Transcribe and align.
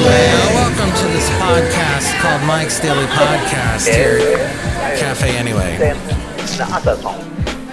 Well, 0.00 0.54
welcome 0.54 0.88
to 0.96 1.04
this 1.12 1.28
podcast 1.30 2.14
called 2.20 2.42
Mike's 2.46 2.80
Daily 2.80 3.04
Podcast 3.06 3.92
here 3.94 4.18
at 4.38 4.98
Cafe 4.98 5.36
Anyway. 5.36 5.76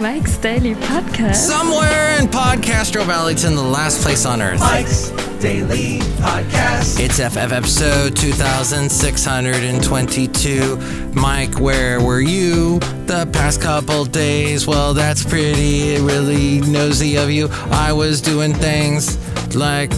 Mike's 0.02 0.36
Daily 0.38 0.76
Podcast. 0.76 1.36
Somewhere 1.36 2.20
in 2.20 2.28
Podcastro 2.28 3.06
Valleyton, 3.06 3.56
the 3.56 3.62
last 3.64 4.02
place 4.04 4.26
on 4.26 4.42
earth. 4.42 4.60
Mike's 4.60 5.12
Daily 5.40 6.00
Podcast. 6.20 7.00
It's 7.00 7.18
FF 7.20 7.38
episode 7.54 8.18
2622. 8.18 11.14
Mike, 11.16 11.60
where 11.62 12.02
were 12.02 12.20
you 12.20 12.80
the 13.06 13.26
past 13.32 13.62
couple 13.62 14.04
days? 14.04 14.68
Well, 14.68 14.94
that's 14.94 15.24
pretty 15.24 15.98
really 16.02 16.60
nosy 16.62 17.16
of 17.18 17.32
you. 17.32 17.48
I 17.72 17.94
was 17.94 18.20
doing 18.22 18.54
things 18.54 19.18
like 19.56 19.92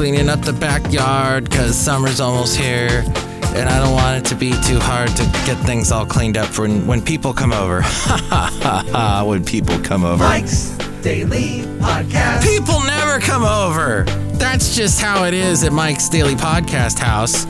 cleaning 0.00 0.30
up 0.30 0.40
the 0.40 0.52
backyard 0.54 1.44
because 1.44 1.76
summer's 1.76 2.20
almost 2.20 2.56
here. 2.56 3.04
And 3.54 3.68
I 3.68 3.78
don't 3.78 3.92
want 3.92 4.24
it 4.24 4.28
to 4.30 4.34
be 4.34 4.52
too 4.66 4.80
hard 4.80 5.10
to 5.10 5.24
get 5.44 5.58
things 5.66 5.92
all 5.92 6.06
cleaned 6.06 6.38
up 6.38 6.46
for 6.46 6.62
when, 6.62 6.86
when 6.86 7.02
people 7.02 7.34
come 7.34 7.52
over. 7.52 7.82
Ha 7.82 8.50
ha 8.62 8.84
ha 8.90 9.24
when 9.26 9.44
people 9.44 9.78
come 9.80 10.02
over. 10.02 10.24
Mike's 10.24 10.70
Daily 11.02 11.64
Podcast. 11.80 12.42
People 12.42 12.80
never 12.80 13.20
come 13.20 13.42
over. 13.44 14.04
That's 14.38 14.74
just 14.74 15.02
how 15.02 15.24
it 15.24 15.34
is 15.34 15.64
at 15.64 15.72
Mike's 15.74 16.08
Daily 16.08 16.34
Podcast 16.34 16.98
House. 16.98 17.44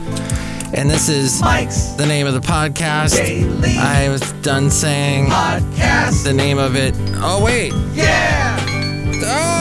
And 0.73 0.89
this 0.89 1.07
is 1.07 1.39
Mike's 1.39 1.93
the 1.93 2.05
name 2.05 2.27
of 2.27 2.33
the 2.33 2.41
podcast. 2.41 3.15
Daily 3.15 3.77
I 3.77 4.09
was 4.09 4.29
done 4.41 4.69
saying 4.69 5.27
Podcast. 5.27 6.25
the 6.25 6.33
name 6.33 6.57
of 6.57 6.75
it. 6.75 6.95
Oh, 7.15 7.41
wait. 7.41 7.71
Yeah. 7.93 8.57
Oh! 9.23 9.60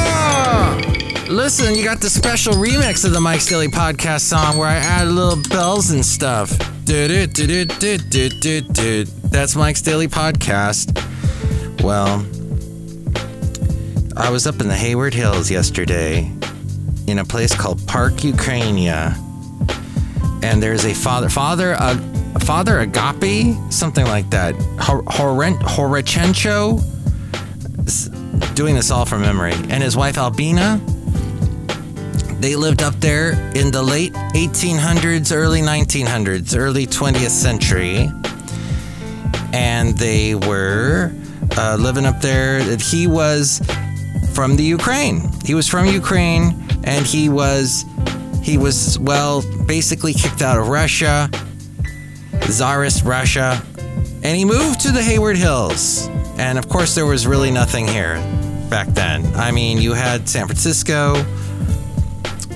Listen, 1.30 1.76
you 1.76 1.84
got 1.84 2.00
the 2.00 2.10
special 2.10 2.54
remix 2.54 3.04
of 3.04 3.12
the 3.12 3.20
Mike's 3.20 3.46
Daily 3.46 3.68
Podcast 3.68 4.22
song 4.22 4.58
where 4.58 4.66
I 4.68 4.74
add 4.76 5.06
little 5.06 5.40
bells 5.48 5.90
and 5.92 6.04
stuff. 6.04 6.50
That's 9.30 9.54
Mike's 9.54 9.80
Daily 9.80 10.08
Podcast. 10.08 10.90
Well, 11.84 12.26
I 14.16 14.28
was 14.30 14.48
up 14.48 14.60
in 14.60 14.66
the 14.66 14.74
Hayward 14.74 15.14
Hills 15.14 15.48
yesterday 15.52 16.32
in 17.06 17.20
a 17.20 17.24
place 17.24 17.54
called 17.54 17.86
Park, 17.86 18.14
Ukrainia. 18.14 19.14
And 20.42 20.60
there's 20.60 20.84
a 20.84 20.94
father, 20.94 21.28
father, 21.28 21.74
uh, 21.74 21.96
Father 22.40 22.80
Agape, 22.80 23.54
something 23.70 24.04
like 24.06 24.28
that. 24.30 24.54
Hor- 24.80 25.04
Horent- 25.06 25.60
Horichencho, 25.60 26.80
doing 28.54 28.74
this 28.74 28.90
all 28.90 29.04
from 29.04 29.20
memory, 29.20 29.52
and 29.52 29.80
his 29.82 29.96
wife 29.96 30.18
Albina. 30.18 30.80
They 32.40 32.56
lived 32.56 32.82
up 32.82 32.94
there 33.00 33.32
in 33.54 33.70
the 33.70 33.82
late 33.82 34.14
1800s, 34.14 35.30
early 35.34 35.60
1900s, 35.60 36.56
early 36.56 36.86
20th 36.86 37.28
century. 37.28 38.10
And 39.52 39.96
they 39.98 40.34
were 40.34 41.12
uh, 41.58 41.76
living 41.78 42.06
up 42.06 42.22
there. 42.22 42.60
He 42.78 43.06
was 43.06 43.60
from 44.32 44.56
the 44.56 44.64
Ukraine. 44.64 45.30
He 45.44 45.54
was 45.54 45.68
from 45.68 45.84
Ukraine, 45.84 46.56
and 46.84 47.04
he 47.04 47.28
was 47.28 47.84
he 48.42 48.56
was 48.56 48.98
well 48.98 49.42
basically 49.66 50.14
kicked 50.14 50.40
out 50.40 50.58
of 50.58 50.68
Russia, 50.68 51.28
Tsarist 52.40 53.04
Russia, 53.04 53.62
and 54.22 54.34
he 54.34 54.46
moved 54.46 54.80
to 54.80 54.92
the 54.92 55.02
Hayward 55.02 55.36
Hills. 55.36 56.08
And 56.38 56.58
of 56.58 56.70
course, 56.70 56.94
there 56.94 57.04
was 57.04 57.26
really 57.26 57.50
nothing 57.50 57.86
here 57.86 58.14
back 58.70 58.88
then. 58.88 59.26
I 59.36 59.50
mean, 59.50 59.76
you 59.76 59.92
had 59.92 60.26
San 60.26 60.46
Francisco. 60.46 61.22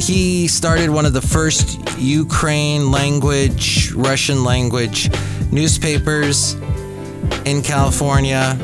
He 0.07 0.49
started 0.49 0.91
one 0.91 1.07
of 1.07 1.15
the 1.15 1.23
first 1.23 1.81
Ukraine 1.99 2.91
language, 2.91 3.91
Russian 3.93 4.45
language 4.45 5.11
newspapers 5.51 6.55
in 7.47 7.63
California. 7.63 8.55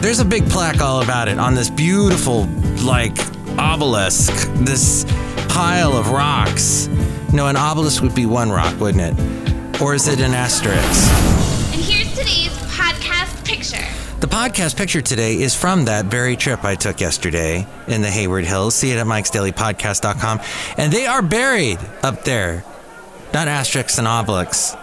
There's 0.00 0.20
a 0.20 0.24
big 0.24 0.48
plaque 0.48 0.80
all 0.80 1.02
about 1.02 1.26
it 1.26 1.40
on 1.40 1.56
this 1.56 1.68
beautiful, 1.68 2.46
like, 2.84 3.18
obelisk, 3.58 4.32
this 4.58 5.04
pile 5.48 5.96
of 5.96 6.10
rocks. 6.10 6.86
No, 7.32 7.48
an 7.48 7.56
obelisk 7.56 8.00
would 8.04 8.14
be 8.14 8.26
one 8.26 8.50
rock, 8.50 8.78
wouldn't 8.78 9.18
it? 9.18 9.82
Or 9.82 9.94
is 9.94 10.06
it 10.06 10.20
an 10.20 10.32
asterisk? 10.32 11.12
And 11.74 11.82
here's 11.82 12.10
today's 12.16 12.55
podcast 14.36 14.76
picture 14.76 15.00
today 15.00 15.40
is 15.40 15.54
from 15.54 15.86
that 15.86 16.04
very 16.04 16.36
trip 16.36 16.62
I 16.62 16.74
took 16.74 17.00
yesterday 17.00 17.66
in 17.88 18.02
the 18.02 18.10
Hayward 18.10 18.44
Hills. 18.44 18.74
See 18.74 18.90
it 18.90 18.98
at 18.98 19.06
mikesdailypodcast.com. 19.06 20.40
And 20.76 20.92
they 20.92 21.06
are 21.06 21.22
buried 21.22 21.78
up 22.02 22.24
there. 22.24 22.62
Not 23.32 23.48
asterisks 23.48 23.96
and 23.96 24.06
obelisks. 24.06 24.76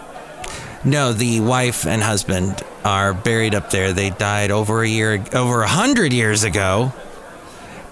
No, 0.84 1.12
the 1.12 1.38
wife 1.38 1.86
and 1.86 2.02
husband 2.02 2.64
are 2.84 3.14
buried 3.14 3.54
up 3.54 3.70
there. 3.70 3.92
They 3.92 4.10
died 4.10 4.50
over 4.50 4.82
a 4.82 4.88
year, 4.88 5.24
over 5.32 5.62
a 5.62 5.68
hundred 5.68 6.12
years 6.12 6.42
ago. 6.42 6.92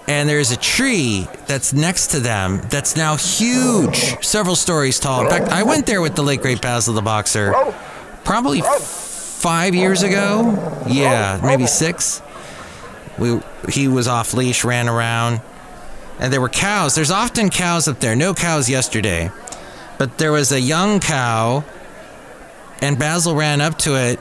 And 0.08 0.28
there's 0.28 0.50
a 0.50 0.56
tree 0.56 1.28
that's 1.46 1.72
next 1.72 2.08
to 2.08 2.18
them 2.18 2.60
that's 2.70 2.96
now 2.96 3.14
huge, 3.14 4.20
several 4.20 4.56
stories 4.56 4.98
tall. 4.98 5.22
In 5.22 5.30
fact, 5.30 5.48
I 5.48 5.62
went 5.62 5.86
there 5.86 6.02
with 6.02 6.16
the 6.16 6.24
late 6.24 6.42
great 6.42 6.60
Basil 6.60 6.92
the 6.92 7.02
Boxer 7.02 7.54
probably 8.24 8.62
five 9.42 9.74
years 9.74 10.04
ago. 10.04 10.84
Yeah, 10.88 11.40
maybe 11.42 11.66
six. 11.66 12.22
We 13.18 13.40
he 13.68 13.88
was 13.88 14.06
off 14.06 14.34
leash, 14.34 14.64
ran 14.64 14.88
around, 14.88 15.40
and 16.20 16.32
there 16.32 16.40
were 16.40 16.48
cows. 16.48 16.94
There's 16.94 17.10
often 17.10 17.50
cows 17.50 17.88
up 17.88 17.98
there. 17.98 18.14
No 18.14 18.34
cows 18.34 18.70
yesterday, 18.70 19.30
but 19.98 20.16
there 20.18 20.30
was 20.30 20.52
a 20.52 20.60
young 20.60 21.00
cow, 21.00 21.64
and 22.80 22.96
Basil 22.98 23.34
ran 23.34 23.60
up 23.60 23.78
to 23.78 23.96
it, 23.96 24.20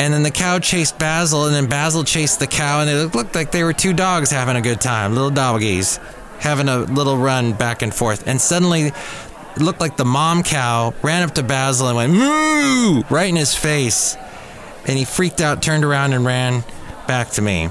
and 0.00 0.12
then 0.12 0.24
the 0.24 0.30
cow 0.32 0.58
chased 0.58 0.98
Basil, 0.98 1.46
and 1.46 1.54
then 1.54 1.66
Basil 1.66 2.02
chased 2.02 2.40
the 2.40 2.48
cow, 2.48 2.80
and 2.80 2.90
it 2.90 3.14
looked 3.14 3.36
like 3.36 3.52
they 3.52 3.62
were 3.62 3.72
two 3.72 3.92
dogs 3.92 4.30
having 4.30 4.56
a 4.56 4.60
good 4.60 4.80
time, 4.80 5.14
little 5.14 5.30
doggies, 5.30 6.00
having 6.40 6.68
a 6.68 6.78
little 6.78 7.16
run 7.16 7.52
back 7.52 7.82
and 7.82 7.94
forth, 7.94 8.26
and 8.26 8.40
suddenly. 8.40 8.92
It 9.54 9.60
looked 9.60 9.80
like 9.80 9.98
the 9.98 10.06
mom 10.06 10.44
cow 10.44 10.94
ran 11.02 11.22
up 11.22 11.34
to 11.34 11.42
Basil 11.42 11.88
and 11.88 11.96
went 11.98 12.14
moo 12.14 13.02
right 13.10 13.28
in 13.28 13.36
his 13.36 13.54
face. 13.54 14.16
And 14.86 14.98
he 14.98 15.04
freaked 15.04 15.40
out, 15.40 15.62
turned 15.62 15.84
around, 15.84 16.12
and 16.12 16.24
ran 16.24 16.64
back 17.06 17.30
to 17.30 17.42
me. 17.42 17.70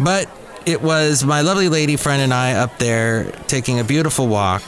But 0.00 0.30
it 0.64 0.82
was 0.82 1.24
my 1.24 1.40
lovely 1.40 1.68
lady 1.68 1.96
friend 1.96 2.22
and 2.22 2.32
I 2.32 2.52
up 2.52 2.78
there 2.78 3.32
taking 3.46 3.80
a 3.80 3.84
beautiful 3.84 4.26
walk. 4.28 4.62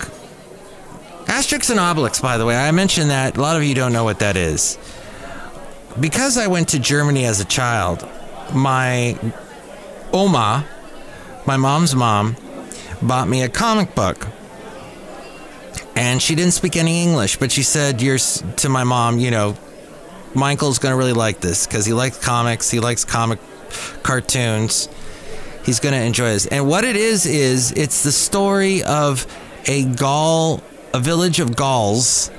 Asterix 1.26 1.70
and 1.70 1.78
Obelix, 1.78 2.20
by 2.20 2.38
the 2.38 2.44
way, 2.44 2.56
I 2.56 2.70
mentioned 2.72 3.10
that. 3.10 3.36
A 3.36 3.40
lot 3.40 3.56
of 3.56 3.62
you 3.62 3.74
don't 3.74 3.92
know 3.92 4.04
what 4.04 4.18
that 4.18 4.36
is. 4.36 4.78
Because 5.98 6.36
I 6.36 6.46
went 6.48 6.70
to 6.70 6.78
Germany 6.78 7.24
as 7.24 7.40
a 7.40 7.44
child, 7.44 8.06
my 8.54 9.18
Oma, 10.12 10.66
my 11.46 11.56
mom's 11.56 11.94
mom, 11.94 12.36
bought 13.02 13.28
me 13.28 13.42
a 13.42 13.48
comic 13.48 13.94
book. 13.94 14.26
And 15.96 16.22
she 16.22 16.34
didn't 16.34 16.54
speak 16.54 16.76
any 16.76 17.02
English, 17.02 17.36
but 17.36 17.52
she 17.52 17.62
said, 17.62 18.00
"You're 18.00 18.18
to 18.18 18.68
my 18.68 18.84
mom, 18.84 19.18
you 19.18 19.30
know, 19.30 19.56
Michael's 20.34 20.78
gonna 20.78 20.96
really 20.96 21.12
like 21.12 21.40
this 21.40 21.66
because 21.66 21.86
he 21.86 21.92
likes 21.92 22.18
comics, 22.18 22.70
he 22.70 22.80
likes 22.80 23.04
comic 23.04 23.38
cartoons. 24.02 24.88
He's 25.64 25.80
gonna 25.80 25.98
enjoy 25.98 26.30
this." 26.30 26.46
And 26.46 26.66
what 26.66 26.84
it 26.84 26.96
is 26.96 27.26
is 27.26 27.72
it's 27.72 28.02
the 28.02 28.12
story 28.12 28.82
of 28.82 29.26
a 29.66 29.84
Gaul, 29.84 30.62
a 30.94 30.98
village 30.98 31.40
of 31.40 31.56
Gauls. 31.56 32.30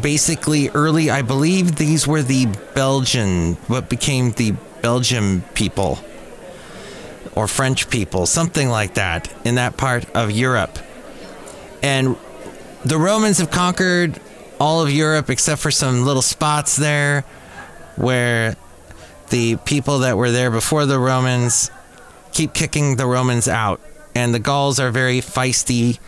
Basically, 0.00 0.70
early, 0.70 1.10
I 1.10 1.22
believe 1.22 1.76
these 1.76 2.06
were 2.06 2.22
the 2.22 2.46
Belgian, 2.74 3.56
what 3.68 3.88
became 3.88 4.32
the 4.32 4.54
Belgian 4.82 5.44
people 5.54 6.00
or 7.34 7.48
French 7.48 7.88
people, 7.88 8.26
something 8.26 8.68
like 8.68 8.94
that, 8.94 9.28
in 9.44 9.54
that 9.54 9.76
part 9.76 10.04
of 10.14 10.30
Europe. 10.30 10.78
And 11.82 12.16
the 12.84 12.98
Romans 12.98 13.38
have 13.38 13.50
conquered 13.50 14.20
all 14.60 14.82
of 14.82 14.90
Europe 14.90 15.30
except 15.30 15.60
for 15.60 15.70
some 15.70 16.04
little 16.04 16.22
spots 16.22 16.76
there 16.76 17.22
where 17.96 18.56
the 19.30 19.56
people 19.56 20.00
that 20.00 20.16
were 20.16 20.30
there 20.30 20.50
before 20.50 20.86
the 20.86 20.98
Romans 20.98 21.70
keep 22.32 22.52
kicking 22.52 22.96
the 22.96 23.06
Romans 23.06 23.48
out. 23.48 23.80
And 24.14 24.34
the 24.34 24.38
Gauls 24.38 24.78
are 24.78 24.90
very 24.90 25.20
feisty 25.20 25.98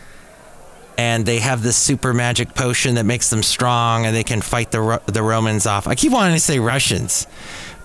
and 0.98 1.26
they 1.26 1.40
have 1.40 1.62
this 1.62 1.76
super 1.76 2.14
magic 2.14 2.54
potion 2.54 2.94
that 2.94 3.04
makes 3.04 3.28
them 3.30 3.42
strong 3.42 4.06
and 4.06 4.16
they 4.16 4.24
can 4.24 4.40
fight 4.40 4.70
the, 4.70 5.00
the 5.06 5.22
Romans 5.22 5.66
off. 5.66 5.86
I 5.86 5.94
keep 5.94 6.12
wanting 6.12 6.34
to 6.34 6.40
say 6.40 6.58
Russians, 6.58 7.26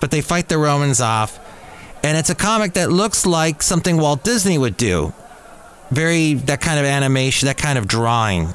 but 0.00 0.10
they 0.10 0.20
fight 0.20 0.48
the 0.48 0.58
Romans 0.58 1.00
off. 1.00 1.38
And 2.02 2.16
it's 2.16 2.30
a 2.30 2.34
comic 2.34 2.72
that 2.72 2.90
looks 2.90 3.26
like 3.26 3.62
something 3.62 3.96
Walt 3.96 4.24
Disney 4.24 4.58
would 4.58 4.76
do. 4.76 5.12
Very, 5.90 6.34
that 6.34 6.60
kind 6.60 6.80
of 6.80 6.86
animation, 6.86 7.46
that 7.46 7.58
kind 7.58 7.78
of 7.78 7.86
drawing. 7.86 8.54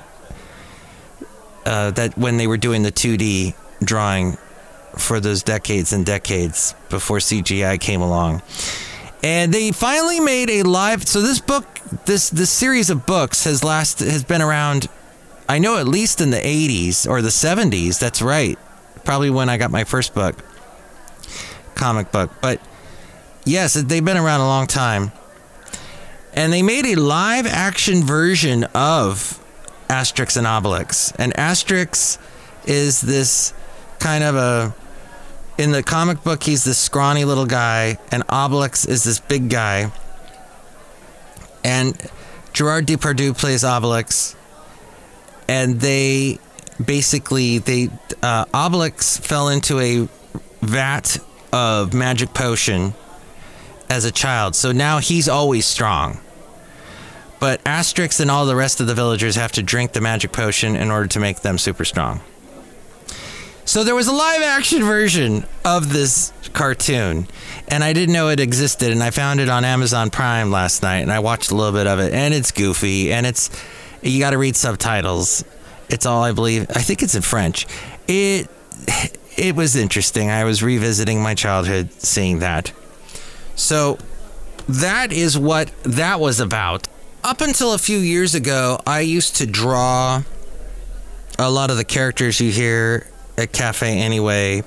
Uh, 1.68 1.92
that 1.92 2.18
when 2.18 2.38
they 2.38 2.48
were 2.48 2.56
doing 2.56 2.84
the 2.84 2.92
2D 2.92 3.54
drawing 3.84 4.38
for 4.98 5.20
those 5.20 5.44
decades 5.44 5.92
and 5.92 6.06
decades 6.06 6.74
before 6.90 7.18
CGI 7.18 7.78
came 7.78 8.02
along. 8.02 8.42
And 9.22 9.54
they 9.54 9.72
finally 9.72 10.22
made 10.22 10.50
a 10.50 10.64
live. 10.64 11.06
So 11.08 11.22
this 11.22 11.42
book 11.42 11.66
this 12.06 12.30
this 12.30 12.50
series 12.50 12.90
of 12.90 13.06
books 13.06 13.44
has 13.44 13.64
last 13.64 14.00
has 14.00 14.24
been 14.24 14.42
around. 14.42 14.88
I 15.50 15.60
know 15.60 15.78
at 15.78 15.88
least 15.88 16.22
in 16.22 16.30
the 16.30 16.38
80s 16.38 17.06
or 17.06 17.22
the 17.22 17.30
70s. 17.30 18.00
That's 18.00 18.22
right. 18.22 18.58
Probably 19.04 19.30
when 19.30 19.50
I 19.50 19.58
got 19.58 19.72
my 19.72 19.84
first 19.86 20.14
book, 20.14 20.36
comic 21.76 22.12
book. 22.12 22.32
But 22.42 22.62
yes, 23.46 23.74
they've 23.74 24.04
been 24.04 24.18
around 24.18 24.42
a 24.42 24.48
long 24.48 24.68
time. 24.68 25.12
And 26.34 26.54
they 26.54 26.62
made 26.62 26.86
a 26.86 26.96
live 26.96 27.48
action 27.48 28.04
version 28.04 28.66
of 28.76 29.44
Asterix 29.90 30.38
and 30.38 30.46
Obelix. 30.48 31.14
And 31.18 31.34
Asterix 31.34 32.18
is 32.66 33.02
this 33.02 33.54
kind 34.00 34.24
of 34.24 34.36
a 34.36 34.76
in 35.58 35.72
the 35.72 35.82
comic 35.82 36.24
book 36.24 36.44
he's 36.44 36.64
this 36.64 36.78
scrawny 36.78 37.26
little 37.26 37.48
guy 37.48 37.98
and 38.12 38.26
Obelix 38.28 38.88
is 38.88 39.04
this 39.04 39.20
big 39.20 39.50
guy. 39.50 39.92
And 41.64 42.00
Gerard 42.54 42.86
Depardieu 42.86 43.38
plays 43.38 43.64
Obelix 43.64 44.36
and 45.48 45.80
they 45.80 46.40
basically 46.84 47.58
they 47.58 47.90
uh, 48.22 48.46
Obelix 48.46 49.20
fell 49.20 49.50
into 49.50 49.80
a 49.80 50.08
vat 50.62 51.18
of 51.52 51.94
magic 51.94 52.34
potion 52.34 52.94
as 53.90 54.06
a 54.06 54.12
child. 54.12 54.56
So 54.56 54.72
now 54.72 55.00
he's 55.00 55.30
always 55.30 55.66
strong. 55.66 56.20
But 57.40 57.64
Asterix 57.64 58.20
and 58.20 58.32
all 58.32 58.46
the 58.46 58.56
rest 58.56 58.80
of 58.80 58.88
the 58.88 58.96
villagers 58.96 59.36
have 59.36 59.52
to 59.54 59.64
drink 59.64 59.94
the 59.94 60.02
magic 60.02 60.32
potion 60.32 60.76
in 60.76 60.90
order 60.90 61.08
to 61.08 61.20
make 61.20 61.42
them 61.42 61.58
super 61.58 61.86
strong. 61.86 62.22
So 63.66 63.84
there 63.84 63.96
was 63.96 64.08
a 64.08 64.14
live 64.14 64.42
action 64.42 64.84
version 64.84 65.46
of 65.66 65.92
this 65.92 66.32
cartoon, 66.54 67.28
and 67.68 67.84
I 67.84 67.92
didn't 67.92 68.14
know 68.14 68.30
it 68.30 68.40
existed, 68.40 68.94
and 68.94 69.04
I 69.04 69.10
found 69.12 69.42
it 69.42 69.50
on 69.50 69.66
Amazon 69.66 70.10
Prime 70.10 70.52
last 70.52 70.82
night, 70.84 71.00
and 71.00 71.12
I 71.12 71.20
watched 71.20 71.52
a 71.52 71.56
little 71.56 71.74
bit 71.74 71.86
of 71.86 72.00
it, 72.00 72.14
and 72.14 72.34
it's 72.34 72.52
goofy, 72.52 73.12
and 73.12 73.26
it's 73.26 73.50
you 74.02 74.20
got 74.20 74.30
to 74.30 74.38
read 74.38 74.56
subtitles. 74.56 75.44
It's 75.90 76.06
all 76.06 76.24
I 76.24 76.32
believe. 76.32 76.70
I 76.70 76.82
think 76.82 77.04
it's 77.04 77.14
in 77.14 77.22
French. 77.22 77.68
It 78.08 78.50
it 79.38 79.56
was 79.56 79.76
interesting. 79.76 80.30
I 80.30 80.46
was 80.46 80.64
revisiting 80.64 81.22
my 81.22 81.36
childhood 81.36 81.92
seeing 81.92 82.40
that. 82.40 82.72
So 83.56 83.98
that 84.70 85.12
is 85.12 85.38
what 85.38 85.72
that 85.84 86.20
was 86.20 86.40
about. 86.40 86.88
Up 87.28 87.42
until 87.42 87.74
a 87.74 87.78
few 87.78 87.98
years 87.98 88.36
ago, 88.36 88.80
I 88.88 89.02
used 89.02 89.36
to 89.36 89.46
draw 89.46 90.24
a 91.38 91.52
lot 91.52 91.70
of 91.70 91.76
the 91.76 91.84
characters 91.84 92.40
you 92.40 92.52
hear 92.52 93.06
at 93.38 93.52
Cafe 93.52 94.00
Anyway. 94.00 94.64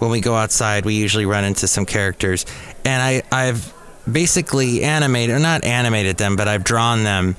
When 0.00 0.10
we 0.10 0.20
go 0.20 0.34
outside, 0.34 0.84
we 0.84 0.94
usually 0.94 1.26
run 1.26 1.44
into 1.44 1.68
some 1.68 1.86
characters. 1.86 2.44
And 2.84 3.00
I, 3.00 3.22
I've 3.30 3.72
basically 4.10 4.82
animated, 4.82 5.36
or 5.36 5.38
not 5.38 5.62
animated 5.64 6.16
them, 6.16 6.34
but 6.34 6.48
I've 6.48 6.64
drawn 6.64 7.04
them 7.04 7.36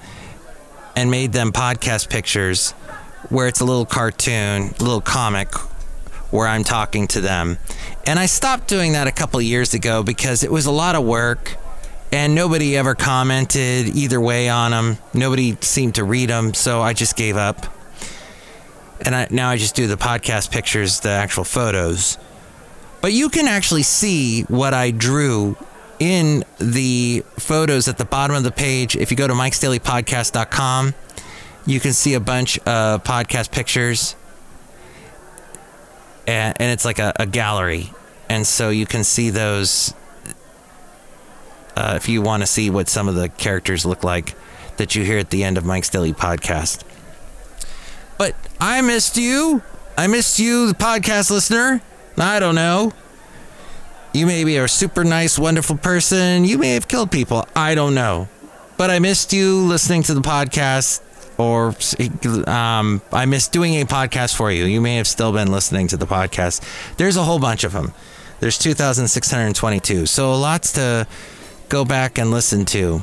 and 0.96 1.12
made 1.12 1.34
them 1.34 1.52
podcast 1.52 2.08
pictures 2.08 2.72
where 3.28 3.50
it's 3.50 3.60
a 3.60 3.66
little 3.66 3.86
cartoon, 3.86 4.70
a 4.80 4.82
little 4.82 5.02
comic 5.02 5.54
where 6.32 6.48
I'm 6.48 6.64
talking 6.64 7.06
to 7.10 7.20
them. 7.20 7.58
And 8.08 8.18
I 8.18 8.28
stopped 8.28 8.70
doing 8.70 8.94
that 8.94 9.08
a 9.08 9.12
couple 9.12 9.42
years 9.42 9.74
ago 9.74 10.04
because 10.04 10.42
it 10.42 10.54
was 10.54 10.68
a 10.68 10.72
lot 10.72 10.96
of 10.96 11.04
work 11.04 11.58
and 12.12 12.36
nobody 12.36 12.76
ever 12.76 12.94
commented 12.94 13.96
either 13.96 14.20
way 14.20 14.50
on 14.50 14.72
them. 14.72 14.98
Nobody 15.14 15.58
seemed 15.62 15.96
to 15.96 16.04
read 16.04 16.30
them, 16.30 16.54
so 16.54 16.82
I 16.82 16.94
just 16.94 17.16
gave 17.16 17.38
up. 17.38 17.66
And 19.06 19.16
I, 19.16 19.28
now 19.32 19.50
I 19.50 19.58
just 19.58 19.76
do 19.76 19.88
the 19.88 19.96
podcast 19.96 20.52
pictures, 20.52 21.00
the 21.00 21.10
actual 21.10 21.44
photos. 21.44 22.18
But 23.02 23.14
you 23.14 23.30
can 23.30 23.48
actually 23.48 23.84
see 23.84 24.44
what 24.44 24.74
I 24.74 24.92
drew 24.92 25.58
in 26.00 26.44
the 26.60 27.24
photos 27.38 27.88
at 27.88 27.98
the 27.98 28.06
bottom 28.06 28.36
of 28.36 28.44
the 28.44 28.52
page. 28.52 28.96
If 28.96 29.10
you 29.10 29.18
go 29.18 29.28
to 29.28 29.34
mikesdailypodcast.com, 29.34 30.94
you 31.66 31.80
can 31.80 31.94
see 31.94 32.14
a 32.14 32.20
bunch 32.20 32.60
of 32.60 33.04
podcast 33.04 33.52
pictures. 33.52 34.16
And, 36.28 36.60
and 36.60 36.72
it's 36.72 36.86
like 36.86 37.00
a, 37.00 37.14
a 37.16 37.26
gallery. 37.26 37.92
And 38.30 38.46
so 38.46 38.70
you 38.70 38.86
can 38.86 39.04
see 39.04 39.30
those 39.30 39.94
uh, 41.76 41.94
if 41.96 42.10
you 42.10 42.22
want 42.22 42.44
to 42.44 42.48
see 42.48 42.70
what 42.70 42.90
some 42.90 43.08
of 43.08 43.16
the 43.16 43.30
characters 43.30 43.86
look 43.86 44.04
like 44.04 44.36
that 44.78 44.96
you 44.96 45.04
hear 45.04 45.20
at 45.20 45.30
the 45.30 45.44
end 45.44 45.58
of 45.58 45.66
Mike's 45.66 45.90
Daily 45.90 46.14
Podcast. 46.14 46.84
But 48.18 48.36
I 48.60 48.82
missed 48.82 49.18
you. 49.18 49.62
I 49.98 50.08
missed 50.08 50.40
you, 50.40 50.68
the 50.68 50.74
podcast 50.74 51.32
listener. 51.32 51.82
I 52.18 52.40
don't 52.40 52.56
know. 52.56 52.92
You 54.14 54.26
may 54.26 54.44
be 54.44 54.58
a 54.58 54.68
super 54.68 55.04
nice, 55.04 55.40
wonderful 55.40 55.78
person. 55.78 56.44
You 56.44 56.58
may 56.58 56.74
have 56.74 56.88
killed 56.88 57.12
people. 57.12 57.48
I 57.56 57.76
don't 57.76 57.96
know. 57.96 58.28
But 58.78 58.90
I 58.90 59.00
missed 59.00 59.32
you 59.32 59.60
listening 59.60 60.04
to 60.04 60.14
the 60.14 60.22
podcast, 60.22 61.02
or 61.38 61.76
um, 62.50 63.02
I 63.12 63.26
missed 63.26 63.52
doing 63.52 63.76
a 63.76 63.86
podcast 63.86 64.36
for 64.36 64.52
you. 64.52 64.66
You 64.66 64.82
may 64.82 64.96
have 64.96 65.08
still 65.08 65.32
been 65.32 65.52
listening 65.52 65.88
to 65.90 65.98
the 65.98 66.08
podcast. 66.08 66.62
There's 66.98 67.16
a 67.16 67.24
whole 67.24 67.40
bunch 67.40 67.64
of 67.64 67.74
them. 67.74 67.94
There's 68.40 68.58
2,622. 68.58 70.08
So 70.08 70.38
lots 70.38 70.74
to 70.74 71.08
go 71.72 71.86
back 71.86 72.18
and 72.18 72.32
listen 72.32 72.66
to. 72.66 73.02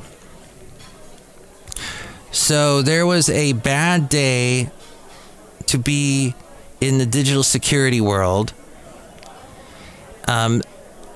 So 2.31 2.83
there 2.83 3.07
was 3.07 3.31
a 3.31 3.55
bad 3.55 4.11
day 4.11 4.71
to 5.67 5.79
be 5.79 6.35
in 6.79 6.99
the 6.99 7.07
digital 7.07 7.43
security 7.43 8.03
world. 8.03 8.53
Um, 10.27 10.61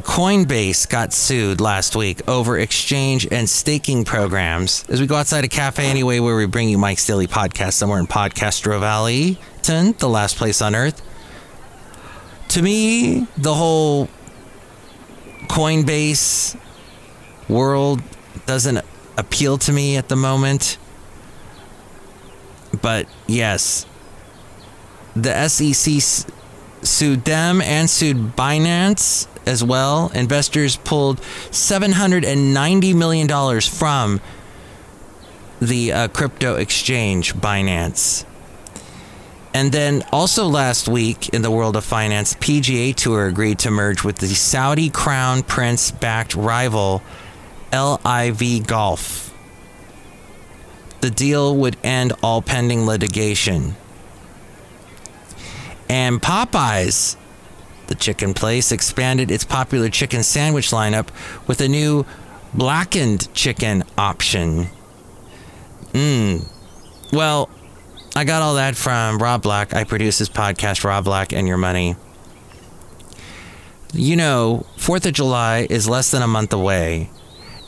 Coinbase 0.00 0.88
got 0.88 1.12
sued 1.12 1.60
last 1.60 1.94
week 1.94 2.26
over 2.26 2.58
exchange 2.58 3.28
and 3.30 3.48
staking 3.48 4.04
programs. 4.04 4.84
As 4.88 5.02
we 5.02 5.06
go 5.06 5.16
outside 5.16 5.44
a 5.44 5.48
cafe 5.48 5.90
anyway, 5.90 6.20
where 6.20 6.34
we 6.34 6.46
bring 6.46 6.70
you 6.70 6.78
Mike's 6.78 7.06
Daily 7.06 7.26
Podcast 7.26 7.74
somewhere 7.74 8.00
in 8.00 8.06
Podcastro 8.06 8.80
Valley, 8.80 9.38
the 9.64 10.08
last 10.08 10.38
place 10.38 10.62
on 10.62 10.74
earth. 10.74 11.02
To 12.48 12.62
me, 12.62 13.26
the 13.36 13.54
whole 13.54 14.08
Coinbase 15.48 16.56
world 17.48 18.02
doesn't 18.46 18.84
appeal 19.16 19.58
to 19.58 19.72
me 19.72 19.96
at 19.96 20.08
the 20.08 20.16
moment. 20.16 20.78
But 22.80 23.06
yes, 23.26 23.86
the 25.14 25.48
SEC 25.48 26.26
sued 26.82 27.24
them 27.24 27.60
and 27.60 27.88
sued 27.88 28.34
Binance 28.36 29.26
as 29.46 29.62
well. 29.62 30.10
Investors 30.14 30.76
pulled 30.76 31.20
$790 31.20 32.94
million 32.94 33.60
from 33.60 34.20
the 35.60 35.92
uh, 35.92 36.08
crypto 36.08 36.56
exchange 36.56 37.34
Binance. 37.34 38.24
And 39.54 39.70
then 39.70 40.02
also 40.10 40.46
last 40.46 40.88
week 40.88 41.28
in 41.28 41.42
the 41.42 41.50
world 41.50 41.76
of 41.76 41.84
finance, 41.84 42.34
PGA 42.34 42.94
Tour 42.94 43.26
agreed 43.26 43.58
to 43.60 43.70
merge 43.70 44.02
with 44.02 44.16
the 44.16 44.28
Saudi 44.28 44.88
Crown 44.88 45.42
Prince 45.42 45.90
backed 45.90 46.34
rival 46.34 47.02
LIV 47.72 48.66
Golf. 48.66 49.34
The 51.00 51.10
deal 51.10 51.56
would 51.56 51.76
end 51.82 52.12
all 52.22 52.42
pending 52.42 52.86
litigation. 52.86 53.74
And 55.88 56.22
Popeyes, 56.22 57.16
the 57.88 57.94
chicken 57.94 58.34
place, 58.34 58.72
expanded 58.72 59.30
its 59.30 59.44
popular 59.44 59.88
chicken 59.88 60.22
sandwich 60.22 60.70
lineup 60.70 61.08
with 61.46 61.60
a 61.60 61.68
new 61.68 62.06
blackened 62.54 63.32
chicken 63.34 63.84
option. 63.98 64.68
Mmm. 65.92 66.48
Well, 67.12 67.50
I 68.14 68.24
got 68.24 68.42
all 68.42 68.54
that 68.54 68.76
from 68.76 69.18
Rob 69.18 69.42
Black. 69.42 69.74
I 69.74 69.84
produce 69.84 70.18
this 70.18 70.28
podcast, 70.28 70.84
Rob 70.84 71.04
Black 71.04 71.32
and 71.32 71.48
Your 71.48 71.58
Money. 71.58 71.96
You 73.92 74.16
know, 74.16 74.66
4th 74.76 75.06
of 75.06 75.12
July 75.12 75.66
is 75.68 75.88
less 75.88 76.10
than 76.10 76.22
a 76.22 76.26
month 76.26 76.52
away, 76.52 77.10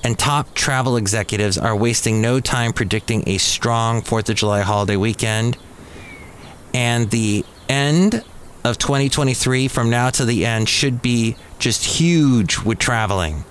and 0.04 0.18
top 0.18 0.52
travel 0.52 0.98
executives 0.98 1.56
are 1.56 1.74
wasting 1.74 2.20
no 2.20 2.38
time 2.38 2.74
predicting 2.74 3.26
a 3.26 3.38
strong 3.38 4.02
4th 4.02 4.28
of 4.28 4.36
July 4.36 4.60
holiday 4.60 4.96
weekend. 4.96 5.56
And 6.74 7.10
the 7.10 7.44
end 7.70 8.22
of 8.62 8.76
2023 8.76 9.66
from 9.66 9.88
now 9.88 10.10
to 10.10 10.26
the 10.26 10.44
end 10.44 10.68
should 10.68 11.00
be 11.00 11.36
just 11.58 11.98
huge 11.98 12.58
with 12.58 12.78
traveling. 12.78 13.44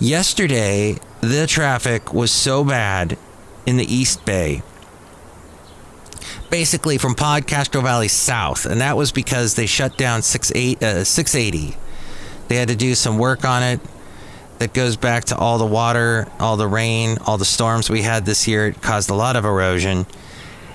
Yesterday, 0.00 0.96
the 1.20 1.46
traffic 1.46 2.14
was 2.14 2.32
so 2.32 2.64
bad 2.64 3.18
in 3.66 3.76
the 3.76 3.94
East 3.94 4.24
Bay. 4.24 4.62
Basically, 6.48 6.96
from 6.96 7.14
Podcastro 7.14 7.82
Valley 7.82 8.08
south, 8.08 8.64
and 8.64 8.80
that 8.80 8.96
was 8.96 9.12
because 9.12 9.54
they 9.54 9.66
shut 9.66 9.98
down 9.98 10.22
68, 10.22 10.82
uh, 10.82 11.04
680. 11.04 11.76
They 12.48 12.56
had 12.56 12.68
to 12.68 12.76
do 12.76 12.94
some 12.94 13.18
work 13.18 13.44
on 13.44 13.62
it 13.62 13.80
that 14.58 14.72
goes 14.72 14.96
back 14.96 15.24
to 15.26 15.36
all 15.36 15.58
the 15.58 15.66
water, 15.66 16.26
all 16.40 16.56
the 16.56 16.66
rain, 16.66 17.18
all 17.26 17.38
the 17.38 17.44
storms 17.44 17.90
we 17.90 18.02
had 18.02 18.24
this 18.24 18.48
year. 18.48 18.68
It 18.68 18.80
caused 18.82 19.10
a 19.10 19.14
lot 19.14 19.36
of 19.36 19.44
erosion. 19.44 20.06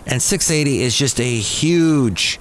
And 0.06 0.22
680 0.22 0.82
is 0.82 0.96
just 0.96 1.20
a 1.20 1.36
huge 1.38 2.40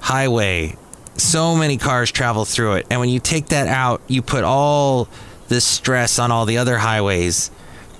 highway. 0.00 0.76
So 1.16 1.54
many 1.56 1.76
cars 1.76 2.10
travel 2.10 2.44
through 2.44 2.74
it. 2.74 2.86
And 2.90 3.00
when 3.00 3.08
you 3.08 3.20
take 3.20 3.46
that 3.46 3.68
out, 3.68 4.02
you 4.08 4.22
put 4.22 4.44
all 4.44 5.08
this 5.48 5.64
stress 5.64 6.18
on 6.18 6.30
all 6.32 6.46
the 6.46 6.58
other 6.58 6.78
highways. 6.78 7.50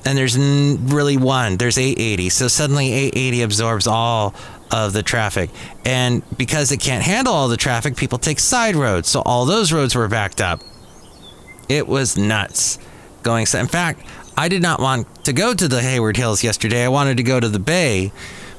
and 0.07 0.19
there's 0.19 0.37
n- 0.37 0.89
really 0.89 1.17
one. 1.17 1.57
There's 1.57 1.79
880. 1.79 2.29
So 2.29 2.47
suddenly 2.47 2.93
880 2.93 3.43
absorbs 3.43 3.87
all 3.87 4.35
of 4.71 4.93
the 4.93 5.03
traffic. 5.03 5.49
And 5.87 6.23
because 6.37 6.73
it 6.73 6.79
can't 6.79 7.03
handle 7.03 7.33
all 7.33 7.49
the 7.49 7.57
traffic, 7.57 7.97
people 7.97 8.19
take 8.19 8.39
side 8.39 8.77
roads. 8.77 9.09
So 9.09 9.23
all 9.23 9.47
those 9.47 9.73
roads 9.73 9.95
were 9.95 10.07
backed 10.09 10.43
up. 10.43 10.61
It 11.69 11.89
was 11.89 12.17
nuts 12.17 12.79
going. 13.23 13.47
In 13.55 13.67
fact, 13.67 14.01
I 14.37 14.49
did 14.49 14.63
not 14.63 14.81
want 14.81 15.25
to 15.25 15.33
go 15.33 15.55
to 15.55 15.69
the 15.69 15.81
Hayward 15.81 16.17
Hills 16.17 16.43
yesterday. 16.43 16.85
I 16.85 16.89
wanted 16.89 17.17
to 17.19 17.23
go 17.23 17.41
to 17.41 17.49
the 17.49 17.59
bay, 17.59 18.13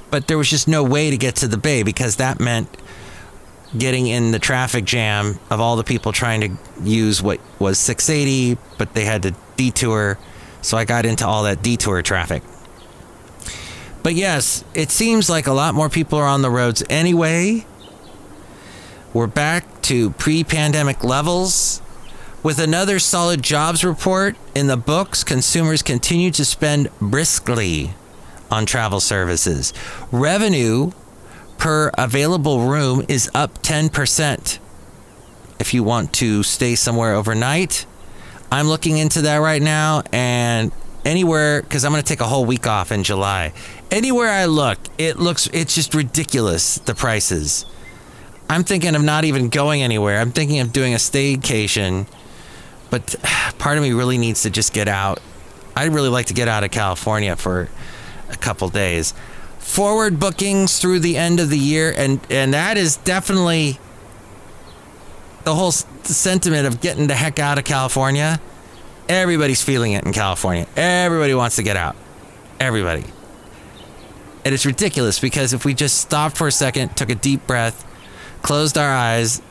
but 0.09 0.27
there 0.27 0.38
was 0.38 0.50
just 0.50 0.67
no 0.67 0.83
way 0.83 1.09
to 1.09 1.17
get 1.17 1.35
to 1.38 1.47
the 1.47 1.57
bay 1.57 1.83
because 1.83 2.15
that 2.17 2.39
meant 2.39 2.69
getting 3.77 4.07
in 4.07 4.31
the 4.31 4.39
traffic 4.39 4.85
jam 4.85 5.39
of 5.50 5.59
all 5.59 5.75
the 5.75 5.83
people 5.83 6.12
trying 6.12 6.41
to 6.41 6.50
use 6.83 7.21
what 7.21 7.39
was 7.59 7.77
680, 7.79 8.59
but 8.77 8.93
they 8.93 9.05
had 9.05 9.24
to 9.24 9.35
detour. 9.57 10.17
So 10.62 10.77
I 10.77 10.85
got 10.85 11.05
into 11.05 11.27
all 11.27 11.43
that 11.43 11.62
detour 11.62 12.01
traffic. 12.01 12.41
But 14.01 14.13
yes, 14.13 14.63
it 14.74 14.91
seems 14.91 15.29
like 15.29 15.47
a 15.47 15.53
lot 15.53 15.74
more 15.74 15.89
people 15.89 16.19
are 16.19 16.27
on 16.27 16.41
the 16.41 16.50
roads 16.50 16.83
anyway. 16.89 17.65
We're 19.13 19.27
back 19.27 19.81
to 19.83 20.12
pre 20.12 20.43
pandemic 20.43 21.03
levels. 21.03 21.81
With 22.45 22.59
another 22.59 22.99
solid 22.99 23.41
jobs 23.41 23.83
report 23.83 24.35
in 24.53 24.67
the 24.67 24.77
books, 24.77 25.23
consumers 25.23 25.81
continue 25.81 26.29
to 26.29 26.45
spend 26.45 26.89
briskly 27.01 27.95
on 28.51 28.67
travel 28.67 28.99
services. 28.99 29.73
Revenue 30.11 30.91
per 31.57 31.89
available 31.97 32.67
room 32.67 33.03
is 33.07 33.31
up 33.33 33.63
10%. 33.63 34.59
If 35.59 35.73
you 35.73 35.83
want 35.83 36.13
to 36.13 36.43
stay 36.43 36.75
somewhere 36.75 37.15
overnight, 37.15 37.87
I'm 38.51 38.67
looking 38.67 38.99
into 38.99 39.23
that 39.23 39.37
right 39.37 39.59
now 39.59 40.03
and 40.13 40.71
anywhere 41.03 41.63
cuz 41.63 41.83
I'm 41.83 41.91
going 41.91 42.03
to 42.03 42.07
take 42.07 42.21
a 42.21 42.27
whole 42.27 42.45
week 42.45 42.67
off 42.67 42.91
in 42.91 43.03
July. 43.03 43.53
Anywhere 43.89 44.29
I 44.29 44.45
look, 44.45 44.77
it 44.99 45.17
looks 45.17 45.49
it's 45.51 45.73
just 45.73 45.95
ridiculous 45.95 46.75
the 46.75 46.93
prices. 46.93 47.65
I'm 48.47 48.63
thinking 48.63 48.93
of 48.93 49.01
not 49.01 49.25
even 49.25 49.49
going 49.49 49.81
anywhere. 49.81 50.19
I'm 50.19 50.31
thinking 50.31 50.59
of 50.59 50.71
doing 50.71 50.93
a 50.93 50.97
staycation. 50.97 52.05
But 52.95 53.15
part 53.59 53.77
of 53.77 53.83
me 53.83 53.91
really 53.91 54.17
needs 54.17 54.43
to 54.43 54.49
just 54.49 54.71
get 54.71 54.87
out. 54.87 55.19
I'd 55.75 55.91
really 55.91 56.07
like 56.07 56.27
to 56.27 56.33
get 56.33 56.47
out 56.47 56.63
of 56.63 56.71
California 56.71 57.35
for 57.35 57.67
a 58.29 58.37
couple 58.37 58.69
days 58.69 59.13
forward 59.65 60.19
bookings 60.19 60.79
through 60.79 60.99
the 60.99 61.17
end 61.17 61.39
of 61.39 61.49
the 61.49 61.57
year, 61.57 61.93
and 61.97 62.19
and 62.29 62.53
that 62.53 62.77
is 62.77 62.95
definitely 62.97 63.79
the 65.43 65.53
whole 65.55 65.71
sentiment 65.71 66.67
of 66.67 66.79
getting 66.79 67.07
the 67.07 67.15
heck 67.15 67.39
out 67.39 67.57
of 67.57 67.65
California. 67.65 68.39
Everybody's 69.09 69.61
feeling 69.61 69.91
it 69.91 70.05
in 70.05 70.13
California. 70.13 70.65
Everybody 70.77 71.33
wants 71.33 71.57
to 71.57 71.63
get 71.63 71.75
out. 71.75 71.95
Everybody. 72.59 73.03
And 74.45 74.53
it's 74.53 74.65
ridiculous 74.65 75.19
because 75.19 75.51
if 75.51 75.65
we 75.65 75.73
just 75.73 75.97
stopped 75.97 76.37
for 76.37 76.47
a 76.47 76.51
second, 76.51 76.95
took 76.95 77.09
a 77.09 77.15
deep 77.15 77.45
breath, 77.45 77.83
closed 78.41 78.77
our 78.77 78.89
eyes, 78.89 79.41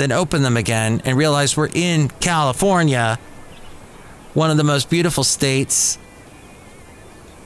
then 0.00 0.12
open 0.12 0.42
them 0.42 0.56
again, 0.56 1.02
and 1.04 1.16
realize 1.16 1.56
we're 1.56 1.68
in 1.72 2.08
California, 2.08 3.18
one 4.34 4.50
of 4.50 4.56
the 4.56 4.64
most 4.64 4.88
beautiful 4.88 5.24
states 5.24 5.98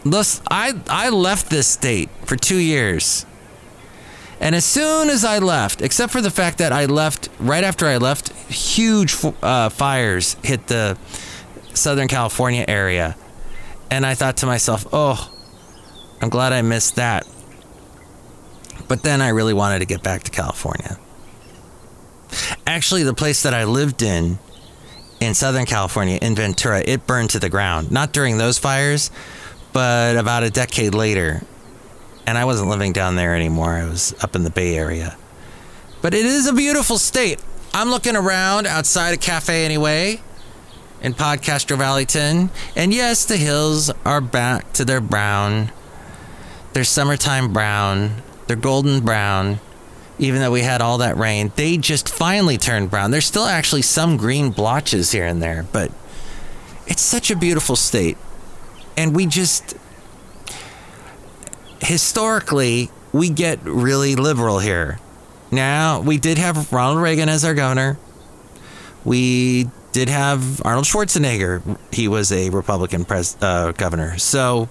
Listen, 0.04 0.44
I 0.50 0.78
I 0.88 1.08
left 1.08 1.49
this 1.49 1.66
state 1.66 2.11
for 2.26 2.37
two 2.37 2.58
years, 2.58 3.25
and 4.38 4.54
as 4.54 4.64
soon 4.64 5.08
as 5.08 5.25
I 5.25 5.38
left, 5.38 5.80
except 5.80 6.12
for 6.12 6.20
the 6.20 6.30
fact 6.30 6.58
that 6.58 6.73
I 6.73 6.84
left 6.84 7.30
right 7.40 7.64
after 7.64 7.87
I 7.87 7.96
left, 7.96 8.28
huge 8.50 9.16
uh, 9.42 9.70
fires 9.70 10.37
hit 10.42 10.66
the 10.66 10.99
Southern 11.73 12.06
California 12.06 12.66
area, 12.68 13.16
and 13.90 14.04
I 14.04 14.14
thought 14.14 14.37
to 14.38 14.46
myself, 14.46 14.87
"Oh, 14.92 15.32
I'm 16.20 16.28
glad 16.28 16.52
I 16.52 16.61
missed 16.61 16.96
that." 16.96 17.26
But 18.87 19.02
then 19.02 19.23
I 19.23 19.28
really 19.30 19.54
wanted 19.54 19.78
to 19.78 19.87
get 19.87 20.02
back 20.02 20.25
to 20.25 20.30
California. 20.30 20.99
Actually, 22.66 23.02
the 23.02 23.14
place 23.14 23.42
that 23.42 23.54
I 23.54 23.64
lived 23.64 24.02
in 24.02 24.38
in 25.20 25.34
Southern 25.34 25.66
California, 25.66 26.18
in 26.20 26.34
Ventura, 26.34 26.82
it 26.84 27.06
burned 27.06 27.30
to 27.30 27.38
the 27.38 27.48
ground. 27.48 27.90
Not 27.90 28.12
during 28.12 28.38
those 28.38 28.58
fires, 28.58 29.10
but 29.72 30.16
about 30.16 30.42
a 30.42 30.50
decade 30.50 30.94
later, 30.94 31.42
and 32.26 32.38
I 32.38 32.44
wasn't 32.44 32.68
living 32.70 32.92
down 32.92 33.16
there 33.16 33.34
anymore. 33.34 33.70
I 33.70 33.84
was 33.84 34.14
up 34.22 34.36
in 34.36 34.44
the 34.44 34.50
Bay 34.50 34.76
Area. 34.76 35.16
But 36.02 36.14
it 36.14 36.26
is 36.26 36.46
a 36.46 36.52
beautiful 36.52 36.98
state. 36.98 37.40
I'm 37.72 37.90
looking 37.90 38.14
around 38.14 38.66
outside 38.66 39.14
a 39.14 39.16
cafe 39.16 39.64
anyway 39.64 40.20
in 41.00 41.14
Podcastro 41.14 41.76
Valleyton. 41.76 42.50
And 42.76 42.94
yes, 42.94 43.24
the 43.24 43.36
hills 43.36 43.90
are 44.04 44.20
back 44.20 44.72
to 44.74 44.84
their 44.84 45.00
brown. 45.00 45.72
They're 46.72 46.84
summertime 46.84 47.52
brown. 47.52 48.22
They're 48.46 48.56
golden 48.56 49.00
brown. 49.00 49.60
Even 50.18 50.40
though 50.40 50.52
we 50.52 50.62
had 50.62 50.80
all 50.80 50.99
that 50.99 51.16
rain, 51.16 51.52
they 51.56 51.76
just 51.76 52.09
finally 52.09 52.56
turned 52.56 52.90
brown. 52.90 53.11
There's 53.11 53.26
still 53.26 53.47
actually 53.47 53.83
some 53.83 54.16
green 54.16 54.50
blotches 54.50 55.11
here 55.11 55.26
and 55.26 55.42
there, 55.42 55.66
but 55.73 55.90
it's 56.87 57.02
such 57.02 57.30
a 57.30 57.37
beautiful 57.37 57.76
state 57.76 58.16
and 58.97 59.14
we 59.14 59.26
just 59.26 59.76
historically 61.80 62.90
we 63.12 63.28
get 63.28 63.62
really 63.62 64.16
liberal 64.16 64.59
here. 64.59 64.99
Now 65.50 66.00
we 66.00 66.18
did 66.18 66.38
have 66.38 66.73
Ronald 66.73 67.02
Reagan 67.02 67.28
as 67.28 67.44
our 67.44 67.54
governor. 67.54 67.99
We 69.04 69.68
did 69.92 70.09
have 70.09 70.64
Arnold 70.64 70.87
Schwarzenegger. 70.87 71.78
He 71.92 72.09
was 72.09 72.33
a 72.33 72.50
Republican 72.50 73.04
pres- 73.04 73.37
uh, 73.40 73.73
governor. 73.73 74.18
So 74.18 74.68